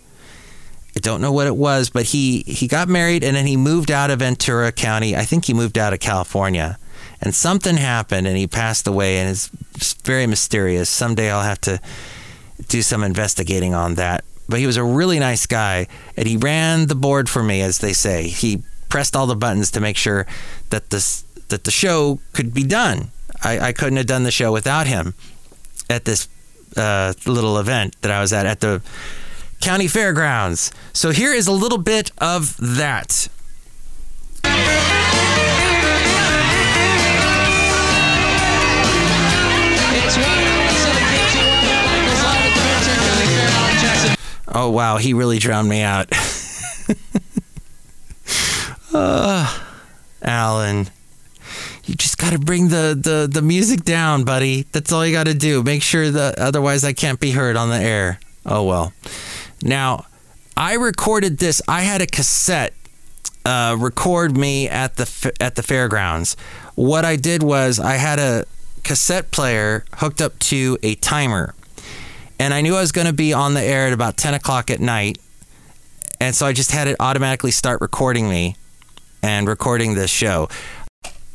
I 0.96 1.00
don't 1.00 1.22
know 1.22 1.32
what 1.32 1.48
it 1.48 1.56
was, 1.56 1.90
but 1.90 2.06
he 2.06 2.44
he 2.48 2.68
got 2.68 2.88
married 2.88 3.24
and 3.24 3.36
then 3.36 3.46
he 3.46 3.56
moved 3.56 3.92
out 3.92 4.10
of 4.10 4.20
Ventura 4.20 4.72
County. 4.72 5.16
I 5.16 5.26
think 5.26 5.46
he 5.46 5.54
moved 5.54 5.78
out 5.78 5.94
of 5.94 6.00
California. 6.00 6.80
And 7.22 7.36
something 7.36 7.78
happened 7.78 8.26
and 8.26 8.36
he 8.36 8.48
passed 8.48 8.88
away 8.88 9.20
and 9.20 9.30
it's 9.30 9.94
very 10.04 10.26
mysterious. 10.26 10.90
Someday 10.90 11.30
I'll 11.30 11.44
have 11.44 11.62
to 11.62 11.80
do 12.68 12.82
some 12.82 13.04
investigating 13.04 13.76
on 13.76 13.96
that 13.96 14.24
but 14.48 14.60
he 14.60 14.66
was 14.66 14.78
a 14.78 14.84
really 14.84 15.20
nice 15.20 15.46
guy 15.46 15.88
and 16.16 16.28
he 16.28 16.38
ran 16.38 16.88
the 16.88 16.96
board 16.96 17.30
for 17.30 17.44
me 17.44 17.62
as 17.62 17.80
they 17.80 17.94
say. 17.94 18.28
He 18.28 18.64
pressed 18.90 19.16
all 19.16 19.28
the 19.28 19.36
buttons 19.36 19.72
to 19.72 19.80
make 19.80 19.98
sure 19.98 20.26
that 20.70 20.90
this 20.90 21.24
that 21.50 21.64
the 21.64 21.72
show 21.72 22.20
could 22.34 22.54
be 22.54 22.64
done. 22.64 23.10
I, 23.44 23.60
I 23.60 23.72
couldn't 23.74 23.98
have 23.98 24.08
done 24.08 24.24
the 24.24 24.32
show 24.32 24.52
without 24.52 24.88
him 24.88 25.14
at 25.90 26.06
this 26.06 26.28
uh, 26.76 27.14
little 27.26 27.58
event 27.58 27.96
that 28.02 28.12
i 28.12 28.20
was 28.20 28.34
at 28.34 28.46
at 28.46 28.60
the 28.60 28.82
county 29.62 29.88
fairgrounds. 29.88 30.72
So 30.94 31.12
here 31.12 31.34
is 31.34 31.48
a 31.48 31.52
little 31.52 31.78
bit 31.78 32.12
of 32.18 32.58
that 32.58 33.30
Oh 44.60 44.72
wow, 44.72 44.98
he 44.98 45.14
really 45.14 45.38
drowned 45.38 45.70
me 45.70 45.84
out. 45.84 46.12
uh, 48.92 49.60
Alan, 50.24 50.90
you 51.86 51.94
just 51.94 52.18
got 52.18 52.34
to 52.34 52.40
bring 52.40 52.70
the, 52.70 53.00
the 53.00 53.30
the 53.32 53.44
music 53.44 53.84
down, 53.84 54.24
buddy. 54.24 54.64
That's 54.72 54.92
all 54.92 55.06
you 55.06 55.12
got 55.12 55.28
to 55.28 55.36
do. 55.36 55.62
Make 55.62 55.84
sure 55.84 56.10
that 56.10 56.40
otherwise 56.40 56.84
I 56.84 56.94
can't 56.94 57.20
be 57.20 57.30
heard 57.30 57.56
on 57.56 57.70
the 57.70 57.78
air. 57.78 58.20
Oh 58.48 58.64
well. 58.64 58.94
Now, 59.62 60.08
I 60.58 60.74
recorded 60.74 61.38
this. 61.38 61.62
I 61.68 61.82
had 61.82 62.02
a 62.02 62.08
cassette 62.08 62.74
uh, 63.46 63.76
record 63.78 64.36
me 64.36 64.68
at 64.68 64.96
the 64.96 65.34
at 65.40 65.54
the 65.54 65.62
fairgrounds. 65.62 66.36
What 66.74 67.06
I 67.06 67.16
did 67.16 67.44
was 67.44 67.80
I 67.80 67.98
had 67.98 68.18
a 68.18 68.46
cassette 68.84 69.30
player 69.30 69.86
hooked 69.98 70.20
up 70.20 70.40
to 70.40 70.80
a 70.82 70.96
timer 70.96 71.54
and 72.40 72.54
I 72.54 72.62
knew 72.62 72.76
I 72.76 72.82
was 72.82 72.92
going 72.92 73.08
to 73.08 73.14
be 73.14 73.34
on 73.34 73.54
the 73.54 73.62
air 73.62 73.88
at 73.88 73.94
about 73.94 74.18
10 74.18 74.34
o'clock 74.34 74.70
at 74.70 74.80
night. 74.80 75.18
And 76.20 76.36
so 76.36 76.46
I 76.46 76.54
just 76.54 76.72
had 76.72 76.88
it 76.88 76.96
automatically 77.00 77.52
start 77.52 77.82
recording 77.82 78.30
me 78.30 78.56
and 79.22 79.48
recording 79.48 79.96
this 79.96 80.10
show. 80.10 80.50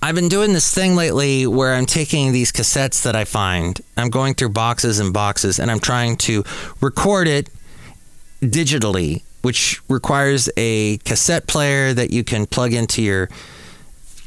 I've 0.04 0.16
been 0.16 0.28
doing 0.28 0.52
this 0.52 0.74
thing 0.74 0.96
lately 0.96 1.46
where 1.46 1.74
I'm 1.74 1.86
taking 1.86 2.32
these 2.32 2.50
cassettes 2.50 3.02
that 3.04 3.14
I 3.14 3.24
find, 3.24 3.80
I'm 3.96 4.10
going 4.10 4.34
through 4.34 4.48
boxes 4.48 4.98
and 4.98 5.12
boxes, 5.12 5.60
and 5.60 5.70
I'm 5.70 5.78
trying 5.78 6.16
to 6.18 6.42
record 6.80 7.28
it 7.28 7.48
digitally, 8.40 9.22
which 9.42 9.80
requires 9.88 10.50
a 10.56 10.98
cassette 10.98 11.46
player 11.46 11.94
that 11.94 12.10
you 12.10 12.24
can 12.24 12.46
plug 12.46 12.72
into 12.72 13.00
your 13.00 13.28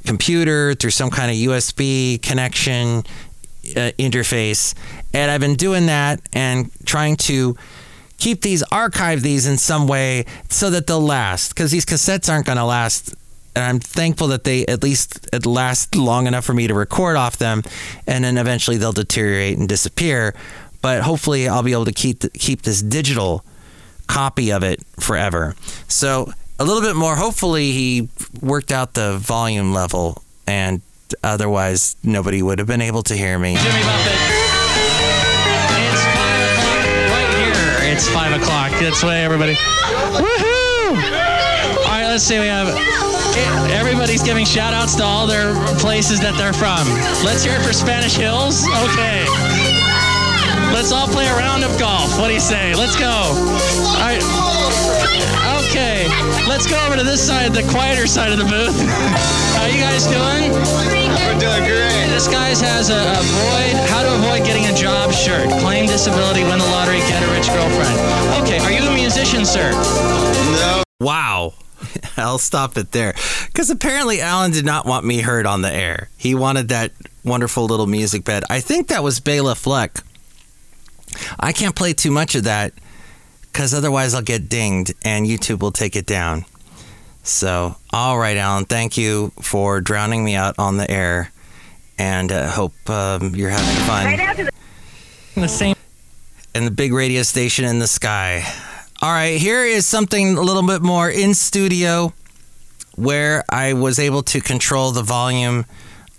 computer 0.05 0.75
through 0.75 0.91
some 0.91 1.09
kind 1.09 1.29
of 1.29 1.35
USB 1.35 2.21
connection 2.21 3.03
uh, 3.75 3.91
interface. 3.97 4.73
And 5.13 5.31
I've 5.31 5.41
been 5.41 5.55
doing 5.55 5.85
that 5.87 6.21
and 6.33 6.69
trying 6.85 7.15
to 7.17 7.57
keep 8.17 8.41
these, 8.41 8.63
archive 8.63 9.21
these 9.21 9.47
in 9.47 9.57
some 9.57 9.87
way 9.87 10.25
so 10.49 10.69
that 10.69 10.87
they'll 10.87 11.01
last, 11.01 11.49
because 11.49 11.71
these 11.71 11.85
cassettes 11.85 12.31
aren't 12.31 12.45
going 12.45 12.57
to 12.57 12.65
last 12.65 13.15
and 13.55 13.63
I'm 13.63 13.79
thankful 13.79 14.27
that 14.27 14.43
they 14.43 14.65
at 14.65 14.83
least 14.83 15.29
at 15.33 15.45
last 15.45 15.95
long 15.95 16.27
enough 16.27 16.43
for 16.43 16.53
me 16.53 16.67
to 16.67 16.73
record 16.73 17.15
off 17.15 17.37
them, 17.37 17.63
and 18.05 18.23
then 18.23 18.37
eventually 18.37 18.77
they'll 18.77 18.91
deteriorate 18.91 19.57
and 19.57 19.69
disappear. 19.69 20.35
But 20.81 21.03
hopefully, 21.03 21.47
I'll 21.47 21.63
be 21.63 21.71
able 21.71 21.85
to 21.85 21.93
keep 21.93 22.19
the, 22.19 22.29
keep 22.29 22.63
this 22.63 22.81
digital 22.81 23.45
copy 24.07 24.51
of 24.51 24.63
it 24.63 24.83
forever. 24.99 25.55
So 25.87 26.31
a 26.59 26.65
little 26.65 26.81
bit 26.81 26.95
more. 26.95 27.15
Hopefully, 27.15 27.71
he 27.71 28.09
worked 28.41 28.71
out 28.71 28.93
the 28.93 29.17
volume 29.17 29.73
level, 29.73 30.21
and 30.45 30.81
otherwise, 31.23 31.95
nobody 32.03 32.41
would 32.41 32.59
have 32.59 32.67
been 32.67 32.81
able 32.81 33.03
to 33.03 33.15
hear 33.15 33.37
me. 33.37 33.55
Jimmy 33.55 33.83
Buffett. 33.83 34.19
It's 35.91 36.03
five 36.13 36.41
o'clock 36.51 36.85
right 37.11 37.29
here. 37.35 37.93
It's 37.93 38.07
five 38.09 38.41
o'clock. 38.41 38.71
That's 38.79 39.03
way, 39.03 39.23
everybody. 39.23 39.53
Woohoo! 39.53 40.95
All 40.95 41.91
right, 41.91 42.07
let's 42.07 42.23
see. 42.23 42.39
We 42.39 42.47
have 42.47 42.67
everybody's 43.71 44.23
giving 44.23 44.45
shout 44.45 44.73
outs 44.73 44.95
to 44.95 45.03
all 45.03 45.27
their 45.27 45.53
places 45.79 46.19
that 46.21 46.35
they're 46.37 46.53
from. 46.53 46.87
Let's 47.25 47.43
hear 47.43 47.55
it 47.55 47.61
for 47.61 47.73
Spanish 47.73 48.15
Hills. 48.15 48.65
Okay. 48.91 49.25
Let's 50.73 50.91
all 50.91 51.07
play 51.07 51.27
a 51.27 51.35
round 51.35 51.63
of 51.63 51.77
golf. 51.79 52.19
What 52.19 52.27
do 52.27 52.33
you 52.33 52.39
say? 52.39 52.75
Let's 52.75 52.95
go. 52.99 53.07
All 53.07 54.03
right. 54.03 54.21
Okay. 55.65 56.07
Let's 56.47 56.67
go 56.67 56.79
over 56.85 56.95
to 56.95 57.03
this 57.03 57.25
side, 57.25 57.53
the 57.53 57.63
quieter 57.71 58.07
side 58.07 58.31
of 58.31 58.37
the 58.37 58.45
booth. 58.45 58.75
How 59.55 59.65
you 59.65 59.79
guys 59.79 60.05
doing? 60.07 60.51
We're 60.51 61.39
doing 61.39 61.63
great. 61.63 62.07
This 62.11 62.27
guy's 62.27 62.61
has 62.61 62.89
a 62.89 62.95
avoid 62.95 63.75
how 63.89 64.03
to 64.03 64.15
avoid 64.15 64.45
getting 64.45 64.65
a 64.65 64.75
job 64.75 65.11
shirt. 65.11 65.49
Claim 65.61 65.87
disability, 65.87 66.43
win 66.43 66.59
the 66.59 66.65
lottery, 66.65 66.99
get 66.99 67.21
a 67.23 67.31
rich 67.31 67.47
girlfriend. 67.47 67.97
Okay, 68.43 68.59
are 68.59 68.71
you 68.71 68.87
a 68.89 68.93
musician, 68.93 69.45
sir? 69.45 69.71
No. 69.71 70.83
Wow. 70.99 71.53
I'll 72.17 72.37
stop 72.37 72.77
it 72.77 72.91
there. 72.91 73.13
Because 73.47 73.69
apparently 73.69 74.21
Alan 74.21 74.51
did 74.51 74.65
not 74.65 74.85
want 74.85 75.05
me 75.05 75.21
heard 75.21 75.45
on 75.45 75.61
the 75.61 75.73
air. 75.73 76.09
He 76.17 76.35
wanted 76.35 76.69
that 76.69 76.91
wonderful 77.23 77.65
little 77.65 77.87
music 77.87 78.23
bed. 78.23 78.43
I 78.49 78.59
think 78.59 78.87
that 78.87 79.03
was 79.03 79.19
Bela 79.19 79.55
Fleck. 79.55 79.97
I 81.39 81.51
can't 81.51 81.75
play 81.75 81.93
too 81.93 82.11
much 82.11 82.35
of 82.35 82.43
that 82.45 82.73
because 83.55 83.73
otherwise 83.73 84.13
I'll 84.13 84.21
get 84.21 84.49
dinged 84.49 84.93
and 85.05 85.25
YouTube 85.25 85.61
will 85.61 85.71
take 85.71 85.95
it 85.95 86.05
down. 86.05 86.43
So, 87.23 87.77
all 87.93 88.19
right, 88.19 88.35
Alan, 88.35 88.65
thank 88.65 88.97
you 88.97 89.31
for 89.41 89.79
drowning 89.79 90.25
me 90.25 90.35
out 90.35 90.55
on 90.59 90.75
the 90.75 90.91
air 90.91 91.31
and 91.97 92.33
uh, 92.33 92.49
hope 92.49 92.73
um, 92.89 93.33
you're 93.33 93.49
having 93.51 93.85
fun. 93.85 94.05
Right 94.07 94.19
after 94.19 94.43
the- 94.43 94.51
The 95.35 95.47
same. 95.47 95.75
And 96.53 96.67
the 96.67 96.71
big 96.71 96.91
radio 96.91 97.23
station 97.23 97.63
in 97.63 97.79
the 97.79 97.87
sky. 97.87 98.43
All 99.01 99.09
right, 99.11 99.39
here 99.39 99.63
is 99.63 99.85
something 99.85 100.35
a 100.37 100.41
little 100.41 100.67
bit 100.67 100.81
more 100.81 101.09
in 101.09 101.33
studio 101.33 102.11
where 102.95 103.45
I 103.49 103.71
was 103.71 103.99
able 103.99 104.23
to 104.23 104.41
control 104.41 104.91
the 104.91 105.01
volume 105.03 105.65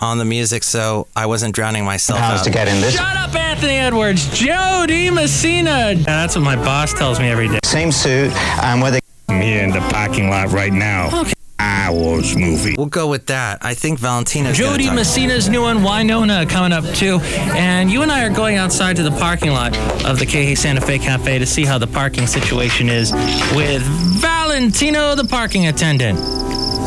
on 0.01 0.19
the 0.19 0.25
music 0.25 0.63
so 0.63 1.07
I 1.17 1.27
wasn't 1.27 1.55
drowning 1.55 1.85
myself 1.85 2.19
Pounds 2.21 2.41
out. 2.41 2.45
to 2.45 2.51
get 2.51 2.69
in 2.69 2.81
this. 2.81 2.95
Shut 2.97 3.17
up, 3.17 3.35
Anthony 3.35 3.75
Edwards. 3.79 4.29
Jo 4.39 4.85
Dee 4.87 5.11
Messina. 5.11 5.95
That's 5.97 6.35
what 6.37 6.45
my 6.45 6.57
boss 6.57 6.93
tells 6.93 7.19
me 7.21 7.29
every 7.29 7.49
day. 7.49 7.59
Same 7.65 7.91
suit, 7.93 8.33
and 8.63 8.83
where 8.83 8.91
they. 8.91 9.01
I'm 9.29 9.39
with 9.39 9.45
here 9.47 9.63
in 9.65 9.71
the 9.71 9.81
parking 9.91 10.29
lot 10.31 10.51
right 10.53 10.73
now. 10.73 11.21
Okay. 11.23 11.33
Star 11.59 11.93
Wars 11.95 12.37
movie. 12.37 12.75
We'll 12.77 12.87
go 12.87 13.09
with 13.09 13.27
that. 13.27 13.59
I 13.65 13.75
think 13.75 13.99
Valentina's 14.01 14.59
gonna 14.59 14.73
Jo 14.73 14.77
Dee 14.77 14.87
talk- 14.87 14.95
Messina's 14.97 15.49
new 15.49 15.63
one, 15.63 15.79
Wynonna, 15.79 16.49
coming 16.49 16.73
up 16.73 16.85
too. 16.95 17.19
And 17.55 17.91
you 17.91 18.03
and 18.03 18.11
I 18.11 18.25
are 18.25 18.31
going 18.31 18.57
outside 18.57 18.97
to 18.97 19.03
the 19.05 19.11
parking 19.13 19.51
lot 19.53 19.77
of 20.05 20.19
the 20.19 20.27
KH 20.27 20.59
Santa 20.59 20.81
Fe 20.81 20.99
Cafe 20.99 21.39
to 21.39 21.47
see 21.47 21.65
how 21.65 21.79
the 21.79 21.87
parking 21.87 22.27
situation 22.27 22.89
is 22.89 23.13
with 23.55 23.83
Valentino, 24.21 25.15
the 25.15 25.25
parking 25.25 25.67
attendant. 25.69 26.19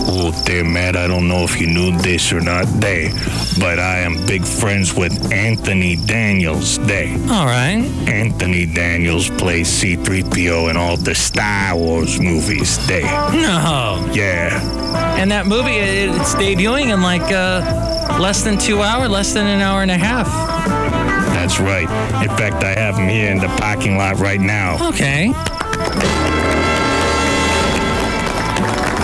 Oh, 0.02 0.32
there, 0.46 0.64
Matt. 0.64 0.96
I 0.96 1.08
don't 1.08 1.28
know 1.28 1.44
if 1.44 1.60
you 1.60 1.68
knew 1.68 1.98
this 1.98 2.32
or 2.32 2.42
not, 2.42 2.66
there, 2.80 3.12
but 3.60 3.80
I 3.80 4.00
am 4.00 4.16
big 4.26 4.44
friends 4.44 4.94
with 4.94 5.32
Anthony 5.32 5.96
Daniels, 5.96 6.80
there. 6.80 7.14
All 7.30 7.46
right. 7.46 7.84
Anthony 8.08 8.66
Daniels 8.66 9.30
plays 9.32 9.68
C-3PO 9.68 10.70
in 10.70 10.78
all 10.78 10.98
the 10.98 11.16
Star 11.16 11.76
Wars 11.76 12.20
movies, 12.20 12.86
there. 12.88 13.04
No. 13.04 14.10
Yeah. 14.14 14.60
And 15.20 15.32
that 15.32 15.48
movie, 15.48 15.78
it's 15.78 16.34
debuting 16.36 16.94
in 16.94 17.02
like 17.02 17.32
uh, 17.32 18.18
less 18.20 18.44
than 18.44 18.58
two 18.58 18.82
hours, 18.82 19.10
less 19.10 19.34
than 19.34 19.48
an 19.48 19.62
hour 19.62 19.82
and 19.82 19.92
a 19.92 19.98
half. 19.98 20.28
That's 21.34 21.60
right. 21.60 21.90
In 22.24 22.30
fact, 22.38 22.64
I 22.64 22.80
have 22.80 22.96
him 22.98 23.10
here 23.10 23.32
in 23.32 23.40
the 23.40 23.48
parking 23.60 23.98
lot 23.98 24.18
right 24.20 24.40
now. 24.40 24.90
Okay. 24.90 25.34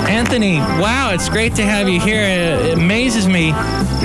Anthony, 0.07 0.57
wow, 0.57 1.11
it's 1.13 1.29
great 1.29 1.55
to 1.55 1.63
have 1.63 1.89
you 1.89 1.99
here. 1.99 2.21
It 2.21 2.77
amazes 2.77 3.27
me 3.27 3.51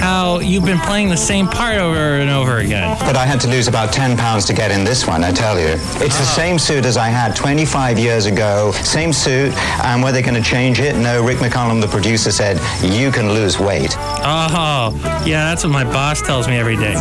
how 0.00 0.38
you've 0.38 0.64
been 0.64 0.80
playing 0.80 1.08
the 1.10 1.16
same 1.16 1.46
part 1.46 1.76
over 1.76 2.16
and 2.16 2.30
over 2.30 2.58
again. 2.58 2.96
But 3.00 3.16
I 3.16 3.26
had 3.26 3.40
to 3.40 3.48
lose 3.48 3.68
about 3.68 3.92
10 3.92 4.16
pounds 4.16 4.44
to 4.46 4.54
get 4.54 4.70
in 4.70 4.82
this 4.82 5.06
one, 5.06 5.22
I 5.22 5.30
tell 5.30 5.58
you. 5.58 5.68
It's 5.68 6.16
the 6.16 6.22
oh. 6.22 6.34
same 6.36 6.58
suit 6.58 6.86
as 6.86 6.96
I 6.96 7.08
had 7.08 7.36
25 7.36 7.98
years 7.98 8.26
ago. 8.26 8.72
Same 8.72 9.12
suit, 9.12 9.52
and 9.84 10.02
were 10.02 10.12
they 10.12 10.22
going 10.22 10.34
to 10.34 10.42
change 10.42 10.80
it? 10.80 10.96
No, 10.96 11.24
Rick 11.24 11.38
McCallum, 11.38 11.80
the 11.80 11.88
producer, 11.88 12.32
said, 12.32 12.58
you 12.82 13.10
can 13.10 13.32
lose 13.32 13.58
weight. 13.58 13.94
Oh, 13.98 14.92
yeah, 15.26 15.48
that's 15.48 15.64
what 15.64 15.72
my 15.72 15.84
boss 15.84 16.22
tells 16.22 16.48
me 16.48 16.56
every 16.56 16.76
day. 16.76 16.94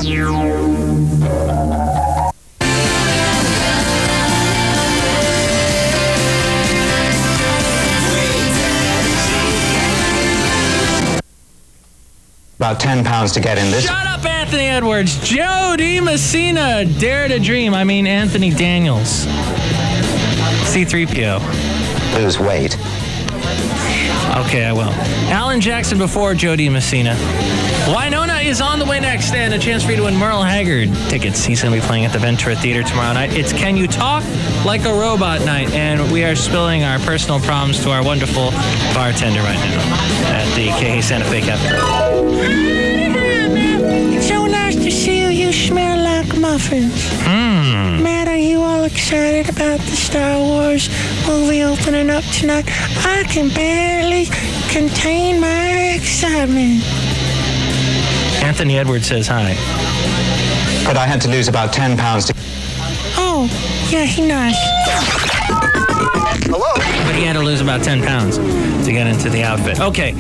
About 12.59 12.77
10 12.77 13.05
pounds 13.05 13.31
to 13.31 13.39
get 13.39 13.57
in 13.57 13.71
this. 13.71 13.85
Shut 13.85 14.05
up, 14.05 14.25
Anthony 14.25 14.65
Edwards. 14.65 15.17
Jo 15.25 15.75
Dee 15.77 16.01
Messina, 16.01 16.83
Dare 16.83 17.29
to 17.29 17.39
Dream. 17.39 17.73
I 17.73 17.85
mean, 17.85 18.05
Anthony 18.05 18.49
Daniels. 18.49 19.25
C3PO. 20.67 21.39
Lose 22.15 22.37
weight. 22.37 22.75
Okay, 24.45 24.65
I 24.65 24.73
will. 24.73 24.91
Alan 25.31 25.61
Jackson 25.61 25.97
before 25.97 26.33
Jo 26.33 26.57
Dee. 26.57 26.67
Messina. 26.67 27.15
Wynonna 27.89 28.45
is 28.45 28.61
on 28.61 28.77
the 28.77 28.85
way 28.85 28.99
next, 28.99 29.33
and 29.33 29.51
a 29.51 29.57
chance 29.57 29.83
for 29.83 29.89
you 29.89 29.97
to 29.97 30.03
win 30.03 30.15
Merle 30.15 30.43
Haggard 30.43 30.93
tickets. 31.09 31.43
He's 31.43 31.59
going 31.59 31.73
to 31.73 31.81
be 31.81 31.85
playing 31.87 32.05
at 32.05 32.13
the 32.13 32.19
Ventura 32.19 32.55
Theater 32.55 32.83
tomorrow 32.83 33.13
night. 33.13 33.35
It's 33.35 33.51
Can 33.51 33.75
You 33.75 33.87
Talk 33.87 34.23
Like 34.63 34.85
a 34.85 34.93
Robot 34.93 35.41
night, 35.41 35.71
and 35.73 36.11
we 36.11 36.23
are 36.23 36.35
spilling 36.35 36.83
our 36.83 36.99
personal 36.99 37.39
problems 37.39 37.81
to 37.83 37.89
our 37.89 38.03
wonderful 38.03 38.51
bartender 38.93 39.39
right 39.39 39.57
now 39.57 39.81
at 40.29 40.45
the 40.53 40.69
KH 40.77 41.03
Santa 41.03 41.25
Fe 41.25 41.41
Cafe. 41.41 41.65
It's 44.15 44.27
so 44.27 44.45
nice 44.45 44.75
to 44.75 44.91
see 44.91 45.21
you. 45.21 45.29
You 45.29 45.51
smell 45.51 46.03
like 46.03 46.37
muffins. 46.37 46.93
Mmm. 47.23 48.03
Matt, 48.03 48.27
are 48.27 48.37
you 48.37 48.61
all 48.61 48.83
excited 48.83 49.49
about 49.49 49.79
the 49.79 49.95
Star 49.95 50.37
Wars 50.37 50.89
movie 51.27 51.63
opening 51.63 52.11
up 52.11 52.23
tonight? 52.25 52.65
I 53.03 53.23
can 53.27 53.49
barely 53.49 54.25
contain 54.69 55.39
my 55.39 55.95
excitement. 55.95 56.83
Anthony 58.41 58.77
Edwards 58.77 59.07
says 59.07 59.27
hi. 59.27 59.53
But 60.85 60.97
I 60.97 61.05
had 61.05 61.21
to 61.21 61.29
lose 61.29 61.47
about 61.47 61.71
10 61.73 61.97
pounds 61.97 62.25
to. 62.25 62.33
Oh, 63.17 63.47
yeah, 63.91 64.05
he 64.05 64.25
nice. 64.25 64.55
But 67.05 67.15
he 67.15 67.23
had 67.23 67.33
to 67.33 67.43
lose 67.43 67.61
about 67.61 67.83
10 67.83 68.01
pounds 68.01 68.37
to 68.37 68.91
get 68.91 69.07
into 69.07 69.29
the 69.29 69.43
outfit. 69.43 69.79
Okay. 69.79 70.13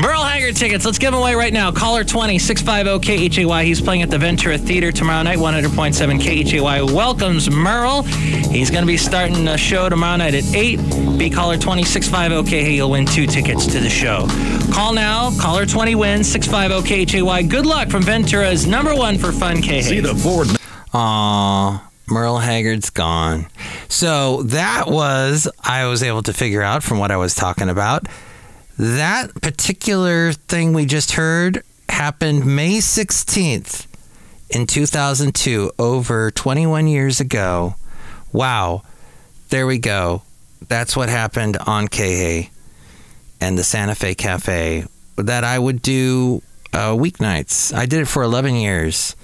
Merle 0.00 0.22
Haggard 0.22 0.54
tickets. 0.54 0.84
Let's 0.84 0.98
give 0.98 1.10
them 1.10 1.20
away 1.20 1.34
right 1.34 1.52
now. 1.52 1.72
Caller 1.72 2.04
20 2.04 2.38
650 2.38 3.28
KHAY. 3.28 3.64
He's 3.66 3.80
playing 3.80 4.02
at 4.02 4.10
the 4.10 4.18
Ventura 4.18 4.56
Theater 4.56 4.92
tomorrow 4.92 5.24
night. 5.24 5.38
100.7 5.38 6.20
KHAY 6.20 6.94
welcomes 6.94 7.50
Merle. 7.50 8.02
He's 8.02 8.70
going 8.70 8.82
to 8.82 8.86
be 8.86 8.96
starting 8.96 9.48
a 9.48 9.58
show 9.58 9.88
tomorrow 9.88 10.16
night 10.16 10.34
at 10.34 10.44
8. 10.54 11.18
Be 11.18 11.28
caller 11.28 11.56
20 11.56 11.82
650 11.82 12.48
KHAY. 12.48 12.76
You'll 12.76 12.90
win 12.90 13.06
two 13.06 13.26
tickets 13.26 13.66
to 13.66 13.80
the 13.80 13.90
show. 13.90 14.26
Call 14.72 14.92
now. 14.92 15.30
Caller 15.40 15.66
20 15.66 15.94
wins 15.94 16.30
650 16.30 17.06
KHAY. 17.06 17.42
Good 17.42 17.66
luck 17.66 17.88
from 17.88 18.02
Ventura's 18.02 18.66
number 18.66 18.94
one 18.94 19.18
for 19.18 19.32
fun 19.32 19.62
KH. 19.62 19.84
See 19.84 20.00
the 20.00 20.14
board. 20.22 20.48
Aww. 20.92 21.82
Merle 22.06 22.38
Haggard's 22.38 22.90
gone. 22.90 23.46
So 23.88 24.42
that 24.44 24.88
was, 24.88 25.48
I 25.62 25.86
was 25.86 26.02
able 26.02 26.22
to 26.22 26.32
figure 26.32 26.62
out 26.62 26.82
from 26.82 26.98
what 26.98 27.10
I 27.10 27.16
was 27.16 27.34
talking 27.34 27.68
about. 27.68 28.06
That 28.78 29.34
particular 29.42 30.32
thing 30.32 30.72
we 30.72 30.86
just 30.86 31.12
heard 31.12 31.62
happened 31.88 32.46
May 32.46 32.78
16th 32.78 33.86
in 34.50 34.66
2002, 34.66 35.72
over 35.78 36.30
21 36.30 36.86
years 36.86 37.20
ago. 37.20 37.74
Wow. 38.32 38.82
There 39.50 39.66
we 39.66 39.78
go. 39.78 40.22
That's 40.68 40.96
what 40.96 41.08
happened 41.08 41.56
on 41.66 41.88
KA 41.88 42.48
and 43.40 43.58
the 43.58 43.64
Santa 43.64 43.94
Fe 43.94 44.14
Cafe 44.14 44.84
that 45.16 45.44
I 45.44 45.58
would 45.58 45.82
do 45.82 46.42
uh, 46.72 46.92
weeknights. 46.92 47.74
I 47.74 47.86
did 47.86 48.00
it 48.00 48.08
for 48.08 48.22
11 48.22 48.54
years 48.54 49.16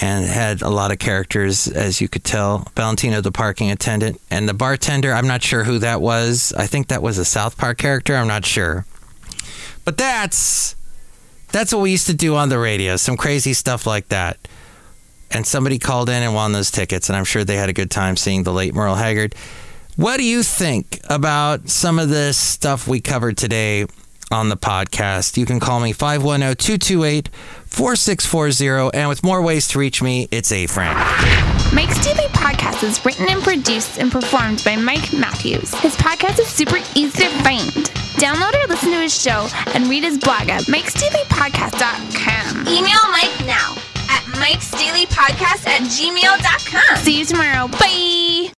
and 0.00 0.26
had 0.26 0.62
a 0.62 0.68
lot 0.68 0.90
of 0.90 0.98
characters, 0.98 1.68
as 1.68 2.00
you 2.00 2.08
could 2.08 2.24
tell. 2.24 2.66
Valentino, 2.76 3.20
the 3.20 3.32
parking 3.32 3.70
attendant, 3.70 4.20
and 4.30 4.48
the 4.48 4.54
bartender. 4.54 5.12
I'm 5.12 5.28
not 5.28 5.42
sure 5.42 5.64
who 5.64 5.78
that 5.78 6.00
was. 6.00 6.52
I 6.56 6.66
think 6.66 6.88
that 6.88 7.02
was 7.02 7.18
a 7.18 7.24
South 7.24 7.56
Park 7.56 7.78
character. 7.78 8.16
I'm 8.16 8.26
not 8.26 8.44
sure. 8.44 8.86
But 9.84 9.96
that's 9.96 10.74
that's 11.52 11.72
what 11.72 11.82
we 11.82 11.92
used 11.92 12.08
to 12.08 12.14
do 12.14 12.34
on 12.34 12.48
the 12.48 12.58
radio. 12.58 12.96
Some 12.96 13.16
crazy 13.16 13.52
stuff 13.52 13.86
like 13.86 14.08
that. 14.08 14.38
And 15.30 15.46
somebody 15.46 15.78
called 15.78 16.08
in 16.08 16.22
and 16.22 16.34
won 16.34 16.52
those 16.52 16.70
tickets, 16.70 17.08
and 17.08 17.16
I'm 17.16 17.24
sure 17.24 17.44
they 17.44 17.56
had 17.56 17.68
a 17.68 17.72
good 17.72 17.90
time 17.90 18.16
seeing 18.16 18.42
the 18.42 18.52
late 18.52 18.74
Merle 18.74 18.94
Haggard. 18.94 19.34
What 19.96 20.16
do 20.16 20.24
you 20.24 20.42
think 20.42 20.98
about 21.08 21.68
some 21.68 22.00
of 22.00 22.08
this 22.08 22.36
stuff 22.36 22.88
we 22.88 23.00
covered 23.00 23.36
today 23.36 23.86
on 24.30 24.48
the 24.48 24.56
podcast? 24.56 25.36
You 25.36 25.46
can 25.46 25.60
call 25.60 25.78
me 25.80 25.92
510 25.92 26.56
228 26.56 27.28
4640. 27.66 28.90
And 28.98 29.08
with 29.08 29.22
more 29.22 29.40
ways 29.40 29.68
to 29.68 29.78
reach 29.78 30.02
me, 30.02 30.26
it's 30.32 30.50
A 30.50 30.66
Frank. 30.66 30.96
Mike's 31.72 32.04
Daily 32.04 32.26
Podcast 32.28 32.82
is 32.82 33.04
written 33.04 33.26
and 33.28 33.40
produced 33.42 33.98
and 33.98 34.10
performed 34.10 34.62
by 34.64 34.74
Mike 34.76 35.12
Matthews. 35.12 35.72
His 35.76 35.94
podcast 35.96 36.38
is 36.40 36.48
super 36.48 36.78
easy 36.94 37.24
to 37.24 37.30
find. 37.42 37.70
Download 38.18 38.54
or 38.64 38.68
listen 38.68 38.90
to 38.90 38.98
his 38.98 39.14
show 39.20 39.48
and 39.74 39.86
read 39.88 40.02
his 40.04 40.18
blog 40.18 40.48
at 40.48 40.62
mikesdailypodcast.com. 40.64 42.68
Email 42.68 43.10
Mike 43.10 43.46
now 43.46 43.74
at 44.10 44.22
mikesdailypodcast 44.38 45.66
at 45.66 45.82
gmail.com. 45.82 46.96
See 46.98 47.18
you 47.20 47.24
tomorrow. 47.24 47.68
Bye. 47.68 48.54